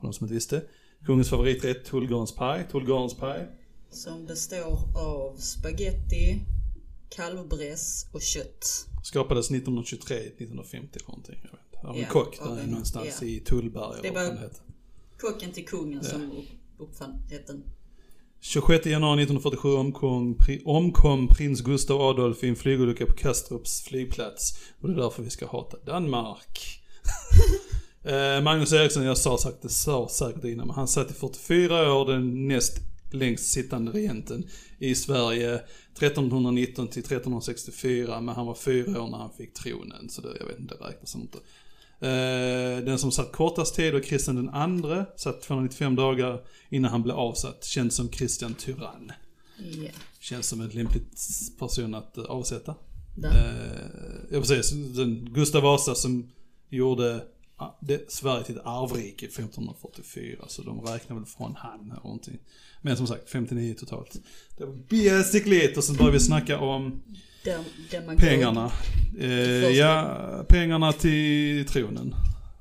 [0.00, 0.62] För de som inte visste.
[1.06, 3.46] Kungens favoriträtt tullgarnspaj, tullgarnspaj.
[3.90, 6.40] Som består av spaghetti,
[7.08, 8.86] kalvbräss och kött.
[9.04, 11.38] Skapades 1923, 1950 eller någonting.
[11.42, 11.88] Jag vet inte.
[11.88, 14.60] Av en kock där en- någonstans i Tullberg eller vad det heter.
[15.20, 16.44] Kocken till kungen som upp-
[16.78, 17.64] uppfann rätten.
[18.40, 24.58] 26 januari 1947 omkom, omkom prins Gustav Adolf i en flygolycka på Kastrups flygplats.
[24.80, 26.80] Och det är därför vi ska hata Danmark.
[28.04, 31.92] eh, Magnus Eriksson, jag sa sagt det sa säkert innan, men han satt i 44
[31.94, 32.78] år, den näst
[33.12, 34.44] längst sittande regenten
[34.78, 35.60] i Sverige.
[35.98, 40.46] 1319 till 1364, men han var fyra år när han fick tronen, så det, jag
[40.46, 41.38] vet inte, det räknas inte.
[42.00, 47.02] Eh, den som satt kortast tid var Kristian den andre, satt 295 dagar innan han
[47.02, 49.12] blev avsatt, känd som Kristian Tyrann.
[49.58, 49.90] Ja.
[50.20, 51.02] Känns som en lämplig
[51.58, 52.74] person att eh, avsätta.
[53.16, 53.28] Där.
[53.28, 56.30] Eh, ja precis, den Gustav Vasa som
[56.68, 57.24] gjorde
[57.56, 62.38] ah, det, Sverige till ett arvrike 1544, så de räknar väl från han eller någonting.
[62.82, 64.16] Men som sagt, 59 totalt.
[64.56, 67.02] Det var basically it, och sen började vi snacka om
[67.46, 68.20] Dem, demagog.
[68.20, 68.70] pengarna.
[69.20, 69.28] Eh,
[69.68, 72.14] ja, pengarna till tronen.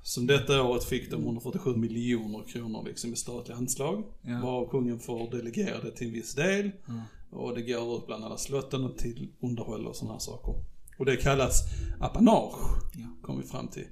[0.03, 4.03] Som detta året fick de 147 miljoner kronor liksom i statliga anslag.
[4.21, 4.39] Ja.
[4.43, 6.71] Varav kungen får delegera det till en viss del.
[6.85, 6.93] Ja.
[7.37, 10.53] Och det går ut bland alla slotten och till underhåll och sådana här saker.
[10.99, 11.61] Och det kallas
[11.99, 12.59] apanage,
[12.93, 13.07] Ja.
[13.21, 13.85] kom vi fram till.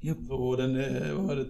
[0.00, 0.16] Japp.
[0.30, 1.46] Och den, eh, vad var det,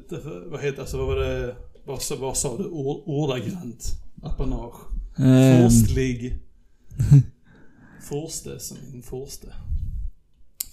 [0.50, 3.84] vad heter, alltså vad var det, vad, sa- vad sa du Ord, ordagrant?
[4.22, 4.74] Apanage.
[5.18, 6.38] Ehm, Forstlig.
[8.02, 9.54] Forste som en forste.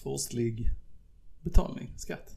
[0.03, 0.71] Forstlig
[1.41, 2.35] betalning, skatt.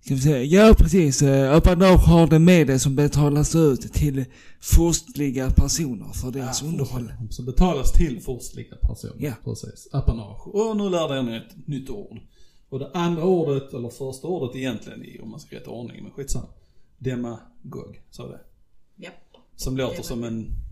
[0.00, 1.22] Ska vi säga, ja precis.
[1.22, 4.24] Eh, Apanage har det medel som betalas ut till
[4.60, 7.12] forstliga personer för deras underhåll.
[7.30, 9.16] Som betalas till forstliga personer.
[9.18, 9.32] Ja.
[9.44, 9.88] Precis.
[9.92, 10.46] Apanage.
[10.46, 12.18] Och nu lärde jag mig ett nytt ord.
[12.68, 16.12] Och det andra ordet, eller första ordet egentligen i, om man ska rätt ordning, men
[16.12, 16.48] skitsamma.
[16.98, 18.40] Demagog, sa det.
[18.96, 19.10] Ja.
[19.56, 20.63] Som låter som en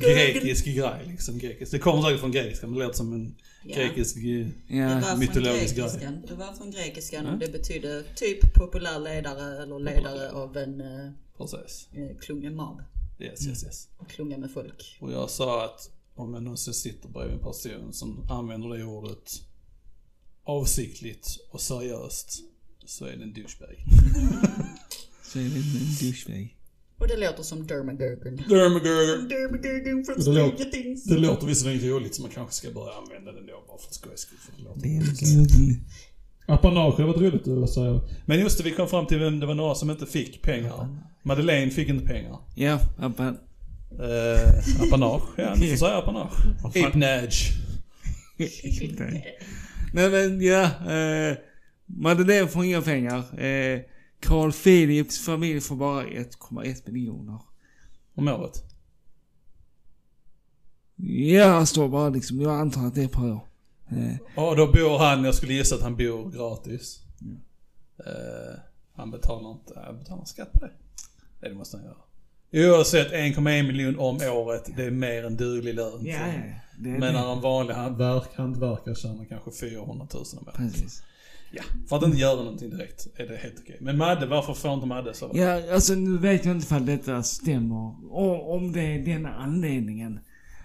[0.00, 1.38] grekisk grej liksom.
[1.38, 1.72] Grekisk.
[1.72, 3.36] Det kommer säkert från grekiska men det låter som en
[3.68, 3.76] Ja.
[3.76, 4.16] grekisk...
[4.16, 4.94] eh, Det Ja.
[4.94, 5.84] var från mytologisk grej.
[5.84, 6.22] grekiskan.
[6.28, 7.32] Det var från grekiskan Ja.
[7.32, 11.88] och det betyder typ populär ledare eller ledare av en uh, Precis.
[12.20, 12.82] klungemab.
[13.20, 13.88] Yes, yes, yes.
[14.08, 14.96] Klunga med folk.
[15.00, 19.42] Och jag sa att om jag någonsin sitter bredvid en person som använder det ordet
[20.44, 22.42] avsiktligt och seriöst
[22.86, 23.76] så är det en douchebag.
[25.22, 26.55] Så är det en douchebag.
[26.98, 28.36] Och det låter som Dermagurgen.
[28.36, 29.28] Dermagurger.
[29.28, 31.04] Dermagurgen från Det Stranger Things.
[31.04, 34.20] Det låter visserligen roligt så man kanske ska börja använda det då bara för skojs
[34.20, 34.38] skull.
[34.38, 35.80] för det låter.
[36.48, 38.00] Apanage har varit roligt att säga.
[38.26, 40.98] Men just det, vi kom fram till vem det var några som inte fick pengar.
[41.22, 42.38] Madeleine fick inte pengar.
[42.54, 43.34] Ja, appa.
[43.92, 46.32] Uh, apanage, ja du får säga apanage.
[46.86, 47.52] Apnage.
[49.92, 51.36] Nej men ja, eh,
[51.86, 53.18] Madeleine får inga pengar.
[53.44, 53.80] Eh,
[54.20, 57.38] Carl Philips familj får bara 1,1 miljoner.
[58.14, 58.62] Om året.
[61.28, 63.40] Ja, står bara liksom, jag antar att det är per år.
[63.90, 67.00] Eh, Och då bor han, jag skulle gissa att han bor gratis.
[68.06, 68.58] Eh,
[68.94, 70.72] han betalar inte, han betalar skatt på det.
[71.48, 71.96] Det måste han göra.
[72.72, 76.00] Oavsett 1,1 miljon om året, det är mer än duglig lön.
[76.06, 76.42] ja, ja,
[76.78, 77.12] det är Men det.
[77.20, 80.56] när en vanlig hantverk, hantverkare tjänar kanske 400 000 om året.
[80.56, 81.02] Precis.
[81.52, 83.78] Ja, för att inte göra någonting direkt är det helt okej.
[83.80, 85.30] Men Madde, varför får inte Madde så?
[85.34, 88.12] Ja, alltså nu vet jag inte ifall detta stämmer.
[88.12, 90.20] Och om det är denna anledningen.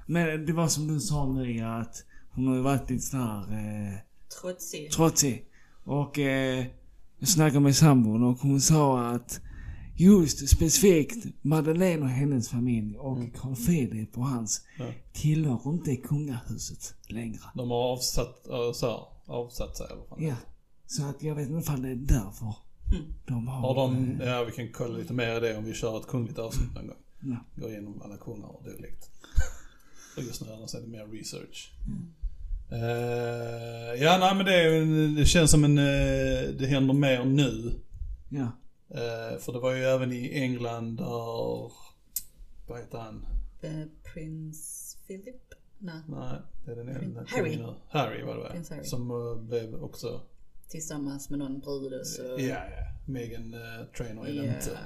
[0.06, 3.40] Men det var som du sa nu att hon har ju varit lite sån här
[3.42, 3.98] eh,
[4.42, 4.92] Trotsig.
[4.92, 5.46] trotsig.
[5.84, 6.66] Och eh,
[7.20, 9.40] jag snackade med sambon och hon sa att
[9.98, 14.86] just specifikt Madeleine och hennes familj och Carl Philip och hans Ja.
[15.14, 17.40] tillhör inte kungahuset längre.
[17.56, 19.00] De har avsatt, äh, så här,
[19.36, 20.34] avsatt sig eller vad Ja.
[20.92, 22.56] Så att jag vet inte ifall det är därför
[23.26, 23.62] de har...
[23.62, 26.40] Har de, ja vi kan kolla lite mer i det om vi kör ett kungligt
[26.40, 26.98] avsnitt någon gång.
[27.20, 27.62] Ja.
[27.62, 29.10] Gå igenom alla kungar och dylikt.
[30.18, 31.74] Och just nu annars är det mer research.
[32.72, 37.80] Eh, ja nej men det, är det känns som en, eh, det händer mer nu.
[38.30, 38.52] Ja.
[38.90, 41.72] Eh, för det var ju även i England där,
[42.68, 43.26] vad heter han?
[43.62, 45.54] Eh, Prins Philip?
[45.78, 46.02] Nej.
[46.08, 47.56] Nej, det är den äldre Harry.
[47.58, 47.74] nu.
[47.90, 48.50] Harry var det?
[48.50, 48.84] Prins Harry.
[48.84, 50.22] Som eh, blev också,
[50.72, 52.22] Tillsammans med någon brud så...
[52.22, 52.58] ja ja,
[53.06, 54.78] Megan uh, Trainor är det inte.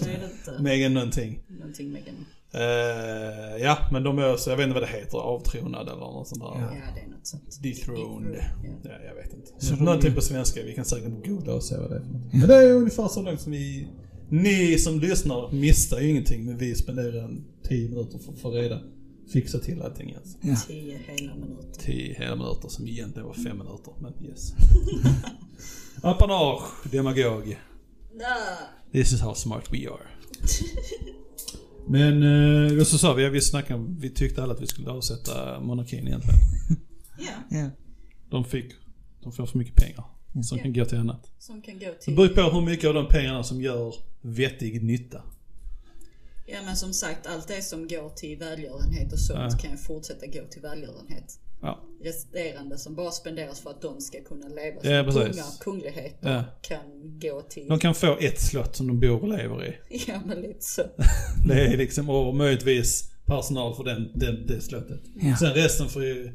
[0.04, 0.62] det är det inte.
[0.62, 1.42] Megan någonting.
[1.48, 2.26] Någonting Megan.
[2.52, 6.28] Eh, ja, men de är också, jag vet inte vad det heter, avtronad eller något
[6.28, 6.60] sånt där.
[6.60, 6.70] Ja.
[6.94, 7.62] Det är något sånt.
[7.62, 8.44] Dethroned.
[8.64, 8.70] Ja.
[8.82, 9.66] Ja, jag vet inte.
[9.66, 12.04] Så de- Någonting på svenska, vi kan säkert googla och se vad det är.
[12.32, 13.88] Men det är ungefär så långt som vi...
[14.28, 18.50] Ni som lyssnar missar ju ingenting, men vi spenderar en 10 minuter för att få
[18.50, 18.80] reda,
[19.32, 20.38] fixa till allting alltså.
[20.42, 20.56] Ja.
[20.68, 21.80] Tio hela minuter.
[21.80, 24.52] 10 hela minuter som egentligen var 5 minuter, men yes.
[26.02, 27.56] Apanage, demagog.
[28.20, 28.36] Ja.
[28.92, 30.06] This is how smart we are.
[31.88, 32.22] Men,
[32.78, 36.38] eh, så sa vi, vi snackade vi tyckte alla att vi skulle avsätta monarkin egentligen.
[37.18, 37.70] ja, Ja.
[38.30, 38.72] De fick,
[39.22, 40.04] de får för mycket pengar.
[40.42, 40.64] Som Ja.
[40.64, 41.30] kan gå till annat.
[41.38, 42.16] som kan gå Det till...
[42.16, 45.22] beror på hur mycket av de pengarna som gör vettig nytta.
[46.52, 49.58] Ja men som sagt, allt det som går till välgörenhet och sånt Ja.
[49.58, 51.38] kan ju fortsätta gå till välgörenhet.
[51.62, 51.78] Ja.
[52.02, 55.36] Resterande som bara spenderas för att de ska kunna leva Ja, som precis.
[55.36, 56.44] kungar, kungligheter, Ja.
[56.62, 57.68] kan gå till...
[57.68, 59.74] De kan få ett slott som de bor och lever i.
[60.08, 60.82] Ja men lite så.
[61.48, 65.00] Det är liksom, och möjligtvis personal för den, den, det slottet.
[65.20, 65.36] Ja.
[65.36, 66.32] Sen resten får ju,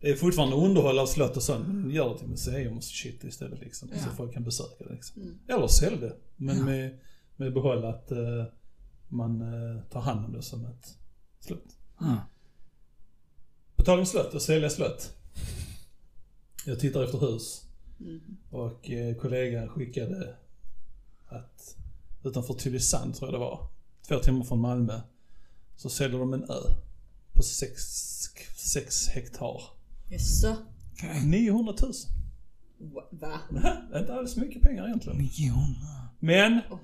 [0.00, 3.24] det är fortfarande underhåll av slott och sånt, men gör det till museum och shit
[3.24, 3.88] istället liksom.
[3.88, 4.16] Så Ja.
[4.16, 5.22] folk kan besöka det liksom.
[5.22, 5.38] Mm.
[5.48, 6.64] Eller sälj det, men Ja.
[6.64, 6.98] med,
[7.36, 8.18] med behåll att eh,
[9.10, 10.98] man eh, tar hand om det som ett
[11.40, 11.76] slott.
[11.98, 12.16] Ja.
[13.76, 15.16] På tal om slott och sälja slott.
[16.66, 17.64] Jag tittar efter hus.
[18.00, 18.20] Mm.
[18.50, 20.36] Och eh, kollegan skickade
[21.28, 21.76] att
[22.24, 23.68] utanför Tylösand tror jag det var,
[24.08, 25.00] två timmar från Malmö,
[25.76, 26.62] så säljer de en ö
[27.32, 27.82] på sex,
[28.56, 29.62] sex hektar.
[30.08, 30.56] Jaså?
[30.92, 31.26] Okej.
[31.26, 31.92] 900 000.
[33.10, 33.40] Va?
[33.92, 35.18] Är inte alls mycket pengar egentligen.
[35.18, 36.08] Miljoner.
[36.18, 36.78] Men Oh my god.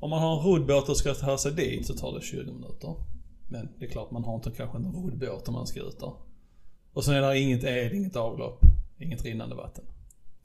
[0.00, 2.94] Om man har en roddbåt och ska ta sig dit så tar det 20 minuter.
[3.48, 6.12] Men det är klart man har inte kanske en roddbåt om man ska ut där.
[6.92, 8.60] Och sen är det inget el, inget avlopp,
[8.98, 9.84] inget rinnande vatten.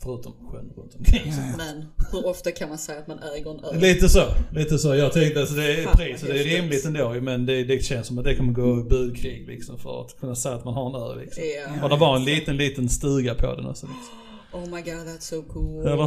[0.04, 1.34] Förutom sjön runt omkring.
[1.58, 3.80] Men hur ofta kan man säga att man äger en ö?
[3.80, 4.96] Lite så, lite så.
[4.96, 8.18] Jag tänkte att det är priset, det är rimligt ändå men det, det känns som
[8.18, 11.22] att det kommer gå budkrig liksom för att kunna säga att man har en ö
[11.22, 11.44] liksom.
[11.44, 11.84] Ja.
[11.84, 14.16] Och det var en liten, liten stuga på den också liksom.
[14.54, 15.88] Oh my god that's so cool.
[15.88, 16.04] Eller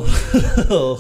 [0.68, 0.98] hur?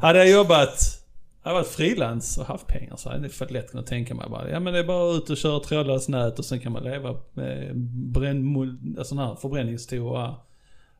[0.00, 0.97] Hade jag jobbat,
[1.44, 4.50] jag varit frilans och haft pengar så hade jag fått lätt kunnat tänka mig bara,
[4.50, 7.16] ja men det är bara ut och köra trådlöst nät och sen kan man leva
[7.32, 7.76] med
[8.12, 10.34] bränn, sån här förbränningstoa.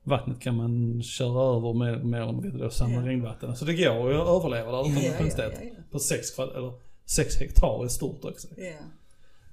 [0.02, 3.06] Vattnet kan man köra över med, mer eller mindre då samma Ja.
[3.06, 3.56] regnvatten.
[3.56, 5.70] Så det går att överleva där utan Ja, något ja, ja.
[5.90, 6.72] På sex, kvadrat- eller
[7.04, 8.48] sex hektar är stort också.
[8.56, 8.72] Ja.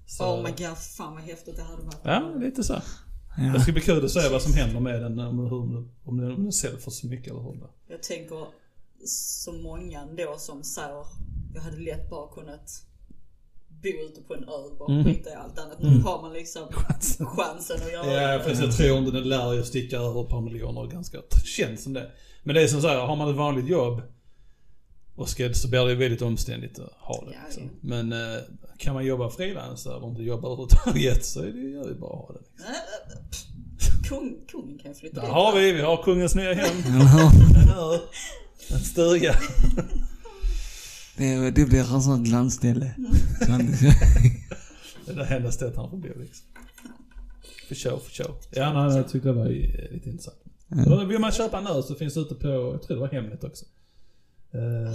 [0.08, 1.98] Så, Oh my god, fan vad häftigt det hade varit.
[2.04, 2.74] Ja, lite så.
[2.74, 2.82] Det
[3.54, 3.60] Ja.
[3.60, 5.54] ska bli kul att se vad som händer med den, om, hur,
[6.10, 8.36] om, den, om den säljer för så mycket eller hur det Jag tänker
[9.05, 11.05] så många ändå som säger
[11.53, 12.69] jag hade lätt bara kunnat
[13.67, 15.03] bo ute på en ö och bara Mhm.
[15.05, 15.79] skita i allt annat.
[15.81, 16.67] Nu har man liksom
[17.19, 18.43] chansen att göra Ja, det.
[18.43, 21.17] fast jag tror inte den lär ju sticka över ett par miljoner ganska.
[21.45, 22.12] Känns som det.
[22.43, 24.01] Men det är som så här, har man ett vanligt jobb
[25.15, 27.31] och ska, så blir det väldigt omständigt att ha det.
[27.34, 27.63] Ja, Liksom.
[27.63, 27.69] ja.
[27.81, 28.38] Men eh,
[28.77, 32.34] kan man jobba frilans eller inte jobba överhuvudtaget så är det ju bara att ha
[32.34, 32.39] det.
[32.39, 34.03] Liksom.
[34.10, 35.31] Kung, kungen kan ju flytta Där dit.
[35.34, 36.77] har vi, vi har kungens nya hem.
[38.71, 39.36] En stuga.
[41.17, 42.95] Det, det blir en sån glansställe.
[45.06, 46.45] Det är det enda stället han får bo liksom.
[47.67, 48.36] För show, för show.
[48.51, 50.38] Ja, nej, jag tyckte det var eh, lite intressant.
[50.88, 53.08] Och Vill man köpa en ö så finns det ute på, jag tror det var
[53.08, 53.65] Hemnet också.
[54.51, 54.93] Eh,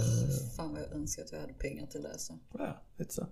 [0.57, 2.39] Fan vad jag önskar att jag hade pengar till det så.
[2.57, 3.27] Ja, lite så.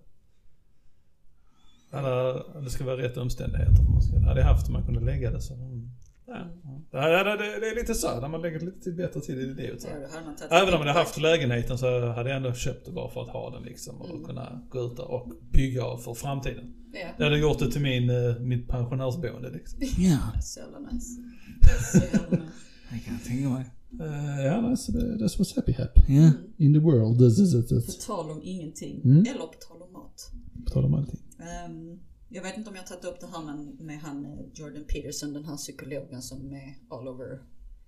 [1.91, 3.83] Alla, det ska vara rätt omständigheter.
[3.93, 5.53] Man ska, hade jag haft om man kunde lägga det så.
[5.53, 5.89] mm,
[6.29, 6.47] Ja,
[6.91, 7.09] ja.
[7.09, 9.45] Ja, det, det, det är lite så, när man lägger lite till, bättre till i
[9.45, 9.81] livet.
[9.81, 9.87] Så.
[9.87, 13.21] Ja, Även om jag hade haft lägenheten så hade jag ändå köpt det bara för
[13.21, 14.01] att ha den liksom.
[14.01, 16.73] Och kunna gå ut och bygga av för framtiden.
[16.93, 19.79] Ja, Jag hade gjort det till min, eh, mitt pensionärsboende liksom.
[19.97, 21.21] Ja, så jävla nice.
[21.91, 22.51] Så jävla nice.
[22.91, 23.65] det kan jag tänka mig.
[24.01, 26.01] Uh, ja, nej, så det, det was happy happy.
[26.07, 26.31] Ja.
[26.57, 27.69] In the world, this is it.
[27.69, 29.01] På tal om ingenting.
[29.03, 29.17] Mm.
[29.19, 30.31] Eller på tal om mat.
[30.65, 31.19] På tal om allting.
[31.39, 34.39] Ehm, jag vet inte om jag har tagit upp det här med, med han eh,
[34.53, 37.39] Jordan Peterson, den här psykologen som är all over.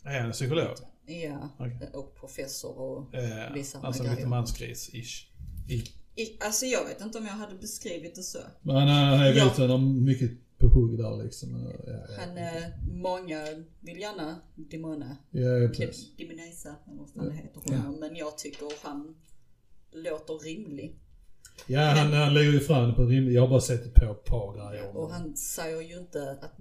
[0.04, 0.78] Är han psykolog?
[1.06, 4.16] Ja, eh, och professor och Eh, vissa andra alltså grejer.
[4.16, 5.26] lite mansgris-ish.
[5.68, 6.38] I.
[6.40, 8.40] Alltså jag vet inte om jag hade beskrivit det så.
[8.62, 9.68] Men han är Ja.
[9.68, 11.56] har mycket på hugg där liksom.
[11.64, 13.46] Ja, ja, Han, eh, många
[13.80, 16.16] vill gärna demona, ja, ja precis.
[16.18, 18.00] demonisa, eller vad fan heter honom.
[18.00, 19.16] Men jag tycker han
[19.92, 21.00] låter rimlig.
[21.68, 23.34] Ja, han, han lägger ju fram det på rimligt.
[23.36, 24.98] Jag har bara sett på ett par grejer.
[24.98, 26.52] Och han säger ju inte att...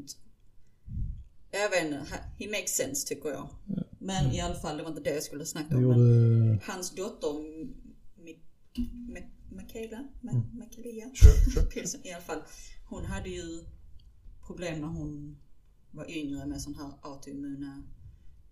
[1.52, 2.06] Jag vet inte,
[2.38, 3.48] he makes sense tycker jag.
[3.98, 5.82] Men i alla fall, det var inte det jag skulle snacka Det om.
[5.82, 6.58] gjorde...
[6.66, 7.28] Hans dotter,
[8.24, 8.40] Mi-
[8.84, 11.66] Mi- Michaela, Ma- Michaelia Sure, sure.
[11.66, 12.38] Pilsen, i alla fall.
[12.88, 13.64] Hon hade ju
[14.46, 15.36] problem när hon
[15.90, 17.82] var yngre med sån här autoimmuna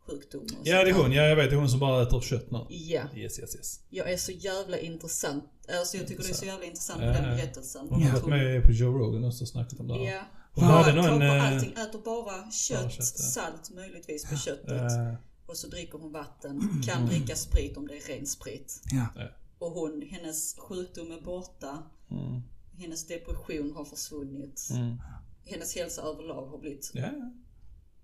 [0.08, 0.44] sjukdomar.
[0.60, 1.12] och Ja, det är hon.
[1.12, 1.50] Ja, jag vet.
[1.50, 2.66] Det är hon som bara äter kött nu.
[2.68, 3.80] Ja, Yes, yes, yes.
[3.90, 5.44] jag är så jävla intressant.
[5.78, 7.36] Alltså jag tycker det är så jävla intressant Ja, med den ja.
[7.36, 7.86] berättelsen.
[7.90, 10.12] Hon har Att varit med på Joe Rogan också och snackat om det här.
[10.14, 10.20] Ja.
[10.54, 11.18] Hon Bara hade någon...
[11.18, 13.24] på eh, allting, äter bara kött, kött, ja.
[13.24, 14.68] salt möjligtvis på köttet.
[14.92, 15.14] eh,
[15.46, 16.82] Och så dricker hon vatten.
[16.86, 18.80] Kan dricka sprit om det är ren sprit.
[18.92, 19.06] Ja.
[19.58, 21.82] Och hon, hennes sjukdom är borta.
[22.10, 22.42] mm,
[22.78, 24.68] Hennes depression har försvunnit.
[24.70, 24.96] mm.
[25.44, 27.32] Hennes hälsa överlag har blivit Ja, ja.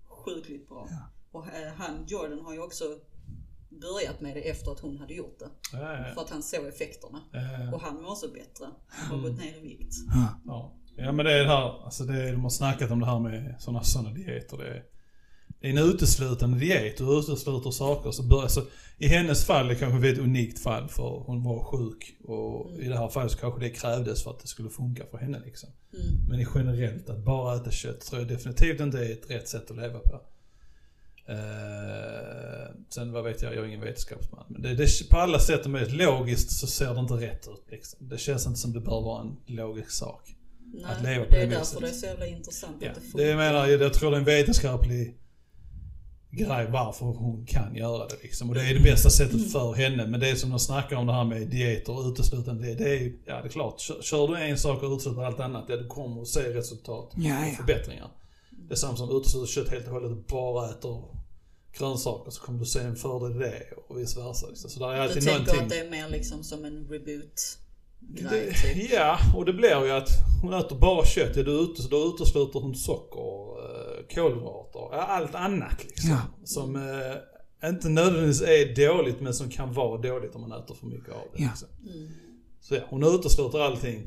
[0.09, 0.89] sjukligt bra.
[1.35, 2.83] Och eh, han, Jordan, har ju också
[3.81, 5.49] börjat med det efter att hon hade gjort det.
[5.71, 7.19] Ja, ja, För att han såg effekterna.
[7.31, 7.39] ja.
[7.39, 8.65] Ja, Och han mår också bättre.
[9.09, 9.93] Har gått ner i vikt.
[10.45, 10.75] ja.
[10.97, 11.85] ja, men det är det här.
[11.85, 14.57] Alltså det är, de har snackat om det här med sådana såna dieter.
[14.57, 14.83] Det är,
[15.59, 16.97] det är en uteslutande diet.
[16.97, 18.11] Du utesluter saker.
[18.11, 18.65] Så bör, alltså,
[18.97, 22.17] I hennes fall, det kanske är ett unikt fall för hon var sjuk.
[22.23, 25.17] Och i det här fallet så kanske det krävdes för att det skulle funka för
[25.17, 25.69] henne liksom.
[25.93, 26.29] Mm.
[26.29, 29.71] Men i generellt, att bara äta kött tror jag definitivt inte är ett rätt sätt
[29.71, 30.21] att leva på.
[31.27, 34.45] Eh, sen vad vet jag, jag är ingen vetenskapsman.
[34.49, 37.63] Men det, det, på alla sätt och vis, logiskt så ser det inte rätt ut.
[37.71, 38.09] Liksom.
[38.09, 40.35] Det känns inte som det bör vara en logisk sak.
[40.73, 42.95] Nej, Att leva på det det är därför det är så jävla intressant Ja, att
[42.95, 43.25] det det funkar.
[43.27, 45.17] jag menar, jag tror det är en vetenskaplig
[46.31, 48.49] grej varför hon kan göra det liksom.
[48.49, 50.07] Och det är det bästa sättet för henne.
[50.07, 52.75] Men det är som de snackar om det här med dieter och uteslutande det.
[52.75, 53.79] Det är ju- ja det är klart.
[53.79, 57.11] Kör, kör du en sak och utesluter allt annat, ja du kommer att se resultat
[57.15, 57.55] Ja, och ja.
[57.57, 58.07] förbättringar.
[58.67, 61.03] Det är samma som utesluter kött helt och hållet och bara äter
[61.77, 64.47] grönsaker så kommer du se en fördel i det och vice versa.
[64.47, 64.69] Liksom.
[64.69, 65.63] Så där är Du alltid tänker någonting.
[65.63, 67.41] att det är mer liksom som en reboot
[67.99, 68.91] Det, typ.
[68.91, 70.09] ja, och det blir ju att
[70.41, 71.35] hon äter bara kött.
[71.35, 73.19] Ja, då, utes, då utesluter hon socker,
[73.65, 76.09] eh, kolhydrater, allt annat liksom.
[76.09, 76.21] Ja.
[76.43, 80.85] Som eh, inte nödvändigtvis är dåligt men som kan vara dåligt om man äter för
[80.87, 81.43] mycket av det.
[81.43, 81.49] Ja.
[81.49, 81.67] Liksom.
[81.93, 82.09] Mm.
[82.61, 84.03] Så ja, hon utesluter allting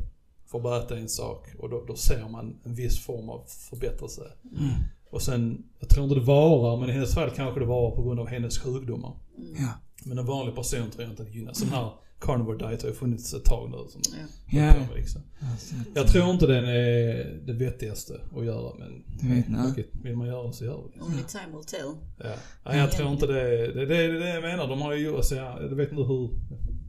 [0.56, 4.22] att bara äta en sak och då, då ser man en viss form av förbättrelse.
[4.44, 4.70] Mm.
[5.10, 8.02] Och sen, jag tror inte det varar, men i hennes fall kanske det varar på
[8.02, 9.12] grund av hennes sjukdomar.
[9.58, 9.68] Ja.
[10.04, 11.58] Men en vanlig person tror jag inte gynnas.
[11.58, 13.76] Sån här carnivore diet har ju funnits ett tag nu.
[13.88, 14.02] Som
[14.50, 14.60] Ja.
[14.60, 15.20] med, liksom.
[15.94, 20.64] Jag tror inte den är det vettigaste att göra men okej, vill man göra så
[20.64, 21.04] gör vi det.
[21.04, 21.94] Only time will tell.
[22.18, 22.34] Ja.
[22.64, 24.68] Ja, jag tror inte det är det, det, är det jag menar.
[24.68, 26.28] De har ju gjort, alltså, jag, jag vet inte hur,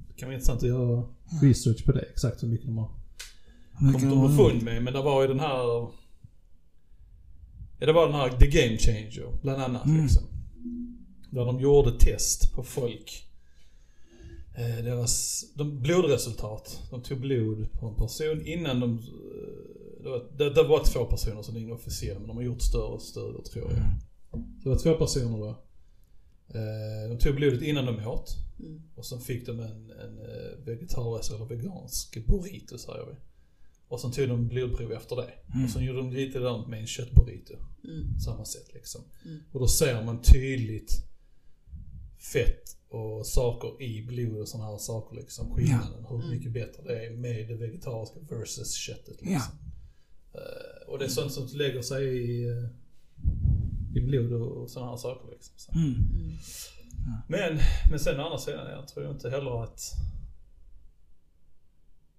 [0.08, 1.04] det kan vara intressant att göra
[1.42, 2.02] research på det.
[2.02, 2.90] Exakt hur mycket de har
[3.82, 4.84] mycket kommit har- underfund med.
[4.84, 5.58] Men det var ju den här,
[7.80, 10.02] ja det var den här The Game Changer bland annat Mm.
[10.02, 10.24] liksom.
[11.32, 13.26] Där de gjorde test på folk.
[14.58, 16.82] Eh, deras de, blodresultat.
[16.90, 21.06] De tog blod på en person innan de eh, det, var, det, det var två
[21.06, 23.82] personer som är inofficiella men de har gjort större studier tror jag.
[24.32, 25.50] Så det var två personer då.
[26.48, 28.30] Eh, de tog blodet innan de åt.
[28.60, 28.82] Mm.
[28.96, 33.16] Och sen fick de en, en eh, vegetarisk eller vegansk burrito säger vi.
[33.90, 35.34] Och sen tog de blodprov efter det.
[35.64, 37.54] Och sen gjorde de likadant med en köttburrito.
[37.84, 38.20] Mm.
[38.20, 39.02] Samma sätt liksom.
[39.26, 39.40] Mm.
[39.52, 40.92] Och då ser man tydligt
[42.34, 45.56] fett och saker i blod och sådana här saker liksom.
[45.56, 46.06] Skillnaden.
[46.10, 46.30] Hur Mm.
[46.30, 49.54] mycket bättre det är med det vegetariska versus köttet liksom.
[50.34, 50.40] Ja.
[50.40, 52.66] Eh, och det är sånt som lägger sig i, eh,
[53.96, 55.54] i blod och, sådana här saker liksom.
[55.58, 55.72] Så.
[55.72, 55.86] Mm.
[55.94, 56.38] Mm.
[57.28, 57.60] Men,
[57.90, 59.82] men sen å andra sidan, jag tror inte heller att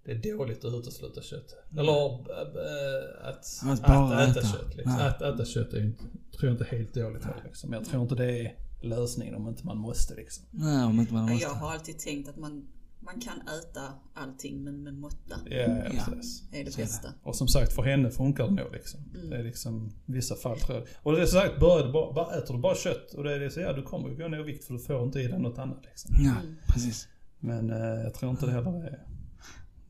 [0.05, 1.55] det är dåligt att utesluta kött.
[1.77, 4.47] Eller äh, att, Att att, bara äta, äta.
[4.47, 4.75] kött.
[4.75, 4.93] Liksom.
[4.97, 5.07] Nej.
[5.07, 6.03] Att äta kött är ju inte,
[6.37, 7.41] tror jag inte helt dåligt heller.
[7.45, 7.73] Liksom.
[7.73, 10.45] Jag tror inte det är lösningen om inte man måste liksom.
[10.51, 11.43] Nej, om inte man måste.
[11.43, 12.67] Jag har alltid tänkt att man,
[12.99, 13.81] man kan äta
[14.13, 16.03] allting men med måtta Ja, ja, Ja.
[16.13, 16.43] precis.
[16.51, 16.77] är det är det.
[16.77, 17.09] bästa.
[17.23, 18.99] Och som sagt, för henne funkar det nog liksom.
[19.15, 19.29] Mm.
[19.29, 20.87] Det är liksom, vissa fall tror jag.
[21.03, 23.39] Och det är sagt, börjar du bara, bara, äter du bara kött och det är
[23.39, 25.39] det så, ja du kommer gå ner i vikt för du får inte i dig
[25.39, 26.15] något annat liksom.
[26.19, 26.55] Ja, Mm.
[26.67, 27.07] precis.
[27.39, 29.07] Men eh, jag tror inte det heller är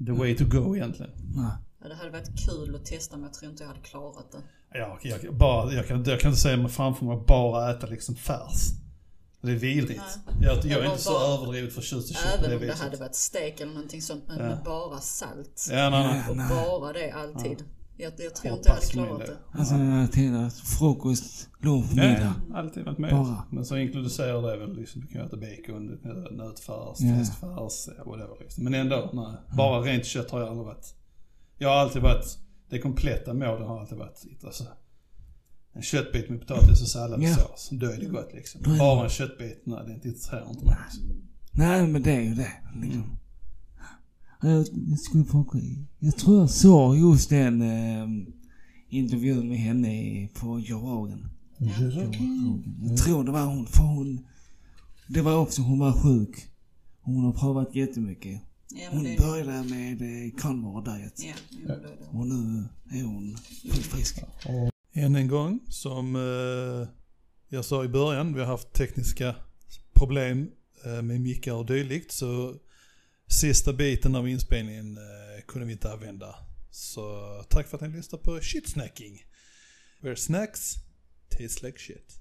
[0.05, 1.11] the way to go egentligen.
[1.35, 1.51] Nej.
[1.83, 4.37] Ja, det hade varit kul att testa men jag tror inte jag hade klarat det.
[4.73, 7.87] Ja, jag, bara, jag, kan, jag kan inte säga mig framför mig att bara äta
[7.87, 8.69] liksom färs.
[9.41, 10.01] Det är vidrigt.
[10.27, 10.35] Nej.
[10.41, 12.81] Jag, jag är inte så bara- överdrivet förtjust i kött Även det om det viset.
[12.81, 14.43] hade varit stek eller någonting sånt men Ja.
[14.43, 15.67] med bara salt.
[15.71, 16.23] Ja, nej, nej.
[16.25, 16.31] Ja.
[16.31, 16.47] Och Nej.
[16.49, 17.63] bara det alltid.
[18.01, 19.25] Jag, jag tror inte jag hade klarat det.
[19.25, 19.59] det.
[19.59, 22.33] Alltså jag tänkte frukost, lunch, middag.
[22.49, 23.11] ja, alltid varit med.
[23.11, 23.43] Bara.
[23.51, 25.85] Men så inkluderar det väl liksom, du kan äta bacon,
[26.31, 27.15] nötfärs, Ja.
[27.15, 28.63] fläskfärs, ja, whatever liksom.
[28.63, 29.57] Men ändå, nej.
[29.57, 30.95] Bara rent kött har jag aldrig varit.
[31.57, 32.37] Jag har alltid varit,
[32.69, 34.63] det kompletta målet har alltid varit, alltså,
[35.73, 37.69] en köttbit med potatis och salladssås.
[37.71, 38.61] Då är det gott liksom.
[38.79, 40.75] Bara en köttbit, nej det intresserar inte mig.
[40.85, 41.03] Liksom.
[41.51, 42.51] Nej men det är ju det.
[42.81, 43.17] Liksom.
[44.41, 44.65] Jag,
[44.99, 45.59] skulle fråga,
[45.99, 48.07] jag tror jag såg just den eh,
[48.89, 51.29] intervjun med henne på Joe Rogan.
[51.57, 54.25] Jag tror det var hon, för hon...
[55.07, 56.47] Det var också, hon var sjuk.
[57.01, 58.41] Hon har provat jättemycket.
[58.69, 61.13] Ja, Hon det, började med eh, carnivore diet.
[61.67, 62.17] ja, det.
[62.17, 63.37] Och nu är hon
[63.71, 64.19] fullt frisk.
[64.93, 66.87] Än en gång, som eh,
[67.49, 69.35] jag sa i början, vi har haft tekniska
[69.93, 70.49] problem
[70.85, 72.11] eh, med mickar och dylikt.
[72.11, 72.55] Så
[73.32, 76.36] sista biten av inspelningen eh, kunde vi inte använda.
[76.71, 79.25] Så tack för att ni lyssnade på Shitsnacking.
[79.99, 80.75] Where snacks
[81.29, 82.19] taste like shit.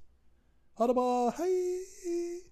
[0.75, 2.50] Ha det bra, hej!